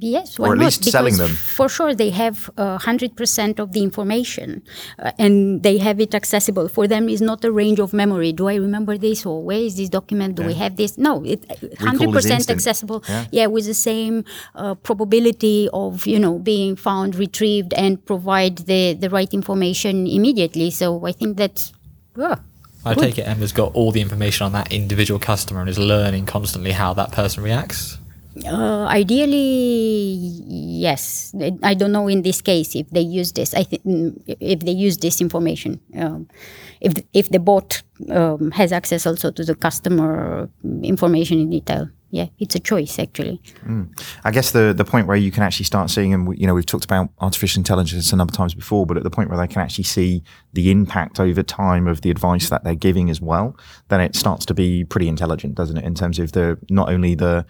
[0.00, 1.30] Yes, or at least because selling them.
[1.30, 4.62] For sure, they have hundred uh, percent of the information,
[4.96, 6.68] uh, and they have it accessible.
[6.68, 8.32] For them, is not a range of memory.
[8.32, 10.36] Do I remember this, or where is this document?
[10.36, 10.48] Do yeah.
[10.48, 10.98] we have this?
[10.98, 11.44] No, it
[11.80, 13.02] hundred percent accessible.
[13.08, 13.26] Yeah.
[13.32, 13.46] yeah.
[13.46, 14.24] with the same
[14.54, 20.70] uh, probability of you know being found, retrieved, and provide the the right information immediately.
[20.70, 21.72] So I think that's.
[22.16, 22.36] Uh,
[22.84, 23.02] I good.
[23.02, 26.70] take it Emma's got all the information on that individual customer and is learning constantly
[26.70, 27.97] how that person reacts.
[28.46, 31.34] Uh, ideally, yes.
[31.62, 33.54] I don't know in this case if they use this.
[33.54, 36.28] I think mm, if they use this information, um,
[36.80, 40.48] if if the bot um, has access also to the customer
[40.82, 41.88] information in detail.
[42.10, 43.42] Yeah, it's a choice actually.
[43.66, 43.90] Mm.
[44.24, 46.64] I guess the the point where you can actually start seeing, and you know, we've
[46.64, 49.52] talked about artificial intelligence a number of times before, but at the point where they
[49.52, 50.22] can actually see
[50.54, 53.56] the impact over time of the advice that they're giving as well,
[53.88, 55.84] then it starts to be pretty intelligent, doesn't it?
[55.84, 57.44] In terms of the not only the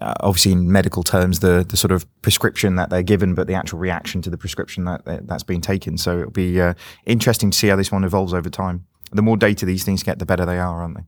[0.00, 3.54] uh, obviously in medical terms the the sort of prescription that they're given, but the
[3.54, 5.98] actual reaction to the prescription that that's being taken.
[5.98, 6.74] So it'll be uh,
[7.06, 8.86] interesting to see how this one evolves over time.
[9.12, 11.04] The more data these things get, the better they are, aren't they?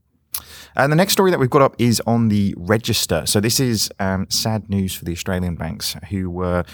[0.77, 3.25] And the next story that we've got up is on the register.
[3.27, 6.65] So this is um, sad news for the Australian banks who were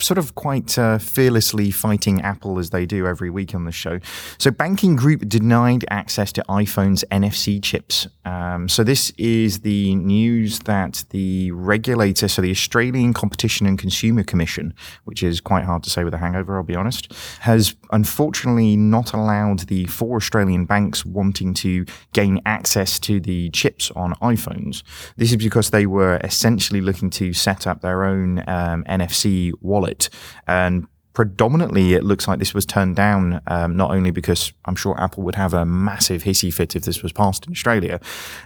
[0.00, 4.00] sort of quite uh, fearlessly fighting Apple as they do every week on the show.
[4.38, 8.06] So, Banking Group denied access to iPhone's NFC chips.
[8.24, 14.24] Um, so, this is the news that the regulator, so the Australian Competition and Consumer
[14.24, 14.74] Commission,
[15.04, 19.12] which is quite hard to say with a hangover, I'll be honest, has unfortunately not
[19.12, 24.82] allowed the four Australian banks wanting to gain access to the chips on iPhones.
[25.16, 29.83] This is because they were essentially looking to set up their own um, NFC wallet
[29.84, 30.10] wallet.
[30.46, 35.00] And predominantly, it looks like this was turned down, um, not only because I'm sure
[35.00, 38.00] Apple would have a massive hissy fit if this was passed in Australia,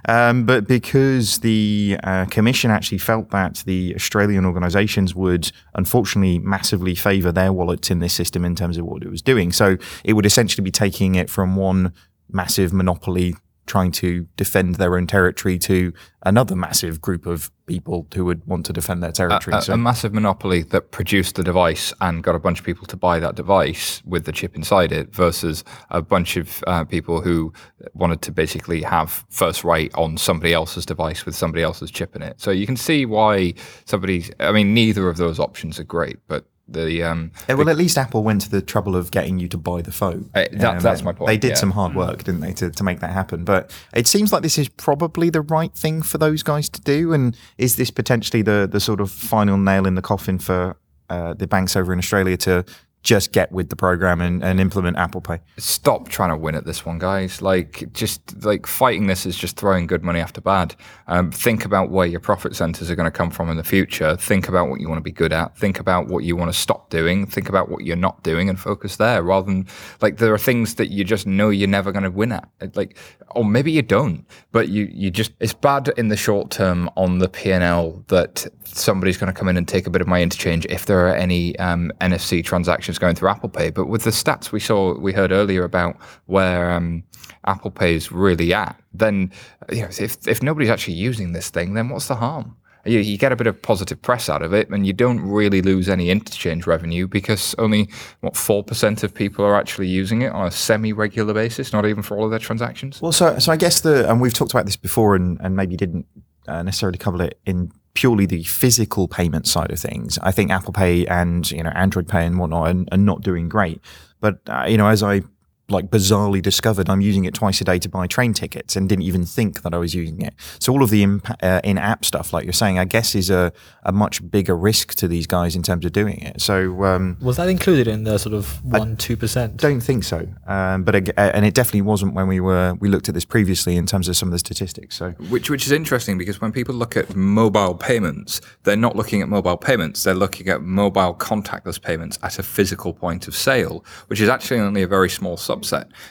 [0.06, 6.94] um, but because the uh, Commission actually felt that the Australian organizations would unfortunately massively
[6.94, 9.50] favor their wallets in this system in terms of what it was doing.
[9.50, 11.94] So it would essentially be taking it from one
[12.30, 13.34] massive monopoly
[13.68, 15.92] trying to defend their own territory to
[16.24, 19.54] another massive group of people who would want to defend their territory.
[19.54, 19.72] A, a, so.
[19.74, 23.20] a, massive monopoly that produced the device and got a bunch of people to buy
[23.20, 27.52] that device with the chip inside it versus a bunch of uh, people who
[27.92, 32.22] wanted to basically have first right on somebody else's device with somebody else's chip in
[32.22, 32.40] it.
[32.40, 33.54] So you can see why
[33.84, 37.70] somebody, I mean, neither of those options are great, but the um yeah, well the,
[37.70, 40.30] at least apple went to the trouble of getting you to buy the phone.
[40.34, 41.54] Uh, that, um, that's my point they did yeah.
[41.54, 43.44] some hard work didn't they to, to make that happen?
[43.44, 47.12] But it seems like this is probably the right thing for those guys to do.
[47.12, 50.76] And is this potentially the the sort of final nail in the coffin for
[51.10, 52.64] uh, the banks over in australia to
[53.02, 55.40] just get with the program and, and implement Apple Pay.
[55.56, 57.40] Stop trying to win at this one, guys.
[57.40, 60.74] Like, just like fighting this is just throwing good money after bad.
[61.06, 64.16] Um, think about where your profit centers are going to come from in the future.
[64.16, 65.56] Think about what you want to be good at.
[65.56, 67.26] Think about what you want to stop doing.
[67.26, 69.66] Think about what you're not doing and focus there rather than
[70.00, 72.48] like there are things that you just know you're never going to win at.
[72.74, 72.98] Like,
[73.30, 77.18] or maybe you don't, but you, you just, it's bad in the short term on
[77.18, 80.66] the P&L that somebody's going to come in and take a bit of my interchange
[80.66, 83.70] if there are any um, NFC transactions going through Apple Pay.
[83.70, 85.96] But with the stats we saw, we heard earlier about
[86.26, 87.04] where um,
[87.46, 89.32] Apple Pay is really at, then
[89.70, 92.56] you know, if if nobody's actually using this thing, then what's the harm?
[92.84, 95.60] You, you, get a bit of positive press out of it, and you don't really
[95.60, 97.90] lose any interchange revenue because only
[98.20, 102.02] what four percent of people are actually using it on a semi-regular basis, not even
[102.02, 103.02] for all of their transactions.
[103.02, 105.76] Well, so so I guess the and we've talked about this before, and and maybe
[105.76, 106.06] didn't
[106.46, 110.20] uh, necessarily cover it in purely the physical payment side of things.
[110.22, 113.48] I think Apple Pay and you know Android Pay and whatnot are, are not doing
[113.48, 113.80] great.
[114.20, 115.22] But uh, you know, as I
[115.70, 119.02] like bizarrely discovered I'm using it twice a day to buy train tickets and didn't
[119.02, 120.32] even think that I was using it.
[120.60, 123.52] So all of the impa- uh, in-app stuff, like you're saying, I guess is a,
[123.82, 126.40] a much bigger risk to these guys in terms of doing it.
[126.40, 129.58] So um, Was that included in the sort of one two percent?
[129.58, 132.88] don't think so, um, but ag- uh, and it definitely wasn't when we were we
[132.88, 134.96] looked at this previously in terms of some of the statistics.
[134.96, 139.20] So Which which is interesting because when people look at mobile payments, they're not looking
[139.20, 140.02] at mobile payments.
[140.04, 144.60] They're looking at mobile contactless payments at a physical point of sale, which is actually
[144.60, 145.57] only a very small subset.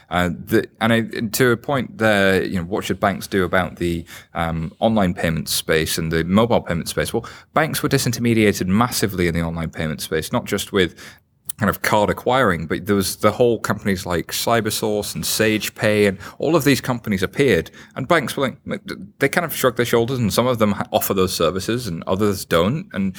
[0.09, 3.77] Uh, the, and I, to a point there, you know, what should banks do about
[3.77, 7.13] the um, online payment space and the mobile payment space?
[7.13, 10.95] Well, banks were disintermediated massively in the online payment space, not just with
[11.57, 16.05] kind of card acquiring, but there was the whole companies like Cybersource and Sage Pay
[16.05, 18.81] and all of these companies appeared, and banks were like
[19.17, 22.45] they kind of shrugged their shoulders, and some of them offer those services and others
[22.45, 23.15] don't, and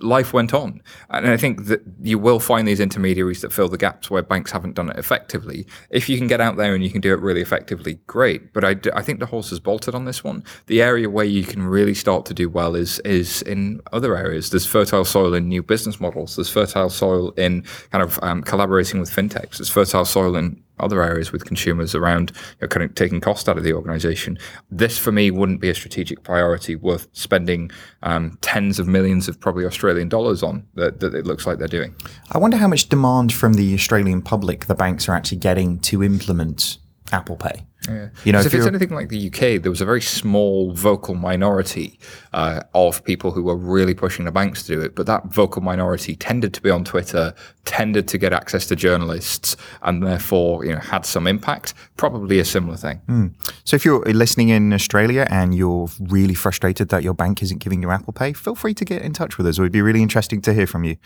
[0.00, 0.82] life went on.
[1.10, 4.52] And I think that you will find these intermediaries that fill the gaps where banks
[4.52, 5.66] haven't done it effectively.
[5.90, 8.52] If you can get out there and you can do it really effectively, great.
[8.52, 10.44] But I I think the horse has bolted on this one.
[10.66, 14.50] The area where you can really start to do well is is in other areas.
[14.50, 16.36] There's fertile soil in new business models.
[16.36, 19.58] There's fertile soil in kind of um, collaborating with fintechs.
[19.58, 23.48] There's fertile soil in other areas with consumers around you know, kind of taking cost
[23.48, 24.38] out of the organization.
[24.70, 27.70] This, for me, wouldn't be a strategic priority worth spending
[28.02, 31.68] um, tens of millions of probably Australian dollars on that, that it looks like they're
[31.68, 31.94] doing.
[32.32, 36.02] I wonder how much demand from the Australian public the banks are actually getting to
[36.02, 36.78] implement
[37.12, 37.66] Apple Pay.
[37.88, 38.08] Yeah.
[38.24, 41.14] You know, if if it's anything like the UK, there was a very small vocal
[41.14, 41.98] minority
[42.32, 44.94] uh, of people who were really pushing the banks to do it.
[44.94, 49.56] But that vocal minority tended to be on Twitter, tended to get access to journalists,
[49.82, 51.72] and therefore, you know, had some impact.
[51.96, 52.98] Probably a similar thing.
[53.06, 53.26] Hmm.
[53.64, 57.82] So if you're listening in Australia and you're really frustrated that your bank isn't giving
[57.82, 59.58] you Apple Pay, feel free to get in touch with us.
[59.58, 60.96] It would be really interesting to hear from you.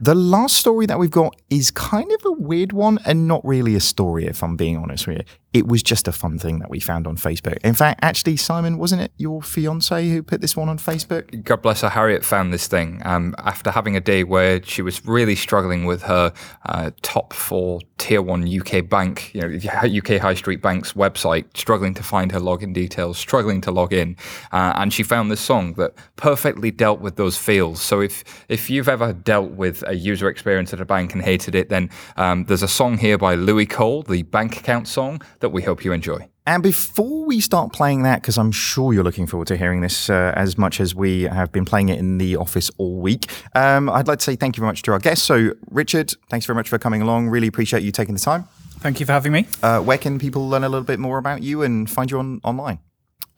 [0.00, 3.76] The last story that we've got is kind of a weird one and not really
[3.76, 5.24] a story, if I'm being honest with you.
[5.52, 7.56] It was just a fun thing that we found on Facebook.
[7.64, 11.42] In fact, actually, Simon, wasn't it your fiance who put this one on Facebook?
[11.42, 15.04] God bless her, Harriet found this thing um, after having a day where she was
[15.06, 16.32] really struggling with her
[16.66, 21.94] uh, top four tier one UK bank, you know, UK High Street Bank's website, struggling
[21.94, 24.16] to find her login details, struggling to log in,
[24.52, 27.80] uh, and she found this song that perfectly dealt with those feels.
[27.80, 31.54] So if if you've ever dealt with a user experience at a bank and hated
[31.54, 35.50] it, then um, there's a song here by Louis Cole, the bank account song, that
[35.50, 36.28] we hope you enjoy.
[36.46, 40.08] And before we start playing that, because I'm sure you're looking forward to hearing this
[40.08, 43.90] uh, as much as we have been playing it in the office all week, um,
[43.90, 45.24] I'd like to say thank you very much to our guests.
[45.24, 47.28] So, Richard, thanks very much for coming along.
[47.28, 48.44] Really appreciate you taking the time.
[48.80, 49.46] Thank you for having me.
[49.62, 52.40] Uh, where can people learn a little bit more about you and find you on
[52.44, 52.78] online?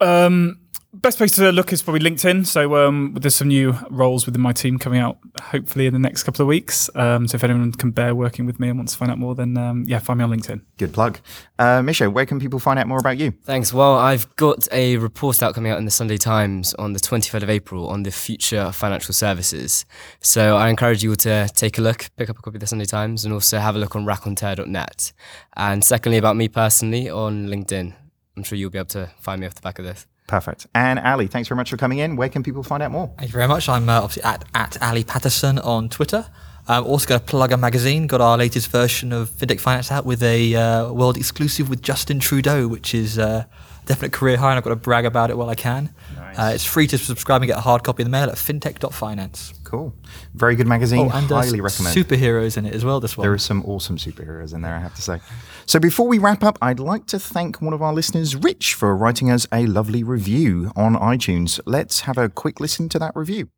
[0.01, 0.60] Um,
[0.93, 2.47] best place to look is probably LinkedIn.
[2.47, 6.25] So um, there's some new roles within my team coming out hopefully in the next
[6.25, 6.91] couple of weeks.
[6.95, 9.35] Um, so if anyone can bear working with me and wants to find out more,
[9.35, 10.63] then um, yeah, find me on LinkedIn.
[10.79, 11.21] Good plug.
[11.59, 13.33] Uh, Misha, where can people find out more about you?
[13.45, 13.73] Thanks.
[13.73, 17.43] Well, I've got a report out coming out in the Sunday Times on the 23rd
[17.43, 19.85] of April on the future of financial services.
[20.21, 22.67] So I encourage you all to take a look, pick up a copy of the
[22.67, 25.13] Sunday Times, and also have a look on raconteur.net.
[25.57, 27.95] And secondly, about me personally on LinkedIn.
[28.37, 30.07] I'm sure you'll be able to find me off the back of this.
[30.31, 30.69] Perfect.
[30.77, 32.15] And Ali, thanks very much for coming in.
[32.15, 33.11] Where can people find out more?
[33.19, 33.69] Thank you very much.
[33.69, 36.25] I'm uh, obviously at, at Ali Paterson on Twitter.
[36.69, 38.07] I'm also going to plug a magazine.
[38.07, 42.21] Got our latest version of FinTech Finance out with a uh, world exclusive with Justin
[42.21, 43.45] Trudeau, which is uh,
[43.87, 45.93] definite career high, and I've got to brag about it while I can.
[46.39, 49.53] Uh, it's free to subscribe and get a hard copy in the mail at fintech.finance.
[49.71, 49.95] Cool.
[50.35, 51.09] Very good magazine.
[51.13, 51.97] Oh, and Highly recommend.
[51.97, 53.25] superheroes in it as well, this one.
[53.25, 55.21] There are some awesome superheroes in there, I have to say.
[55.65, 58.97] So before we wrap up, I'd like to thank one of our listeners, Rich, for
[58.97, 61.61] writing us a lovely review on iTunes.
[61.67, 63.51] Let's have a quick listen to that review.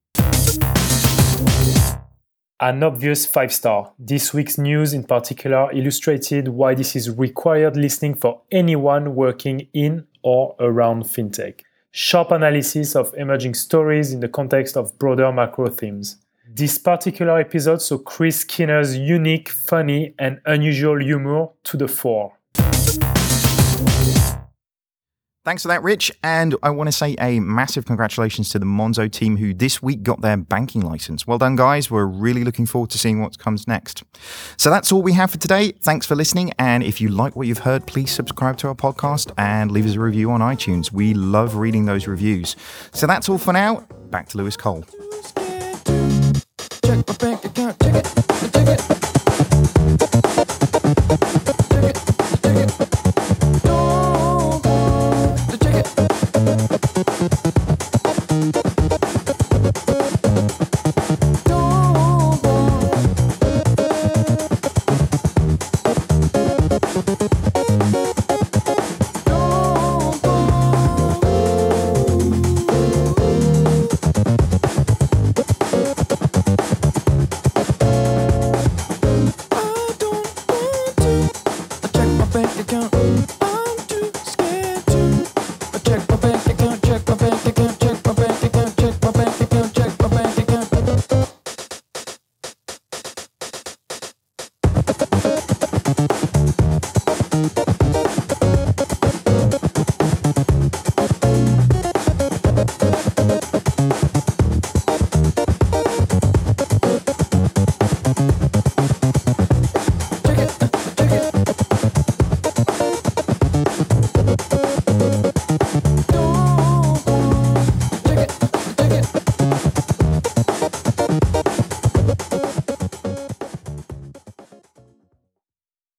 [2.61, 3.95] An obvious five star.
[3.99, 10.07] This week's news in particular illustrated why this is required listening for anyone working in
[10.23, 11.63] or around fintech.
[11.95, 16.17] Sharp analysis of emerging stories in the context of broader macro themes.
[16.49, 22.33] This particular episode saw Chris Skinner's unique, funny, and unusual humor to the fore.
[25.45, 26.13] Thanks for that, Rich.
[26.23, 30.05] And I want to say a massive congratulations to the Monzo team who this week
[30.05, 31.27] got their banking license.
[31.27, 31.91] Well done, guys.
[31.91, 34.05] We're really looking forward to seeing what comes next.
[34.57, 35.73] So that's all we have for today.
[35.73, 36.53] Thanks for listening.
[36.61, 39.97] And if you like what you've heard, please subscribe to our podcast and leave us
[39.97, 40.93] a review on iTunes.
[40.93, 42.55] We love reading those reviews.
[42.93, 43.85] So that's all for now.
[44.11, 44.85] Back to Louis Cole.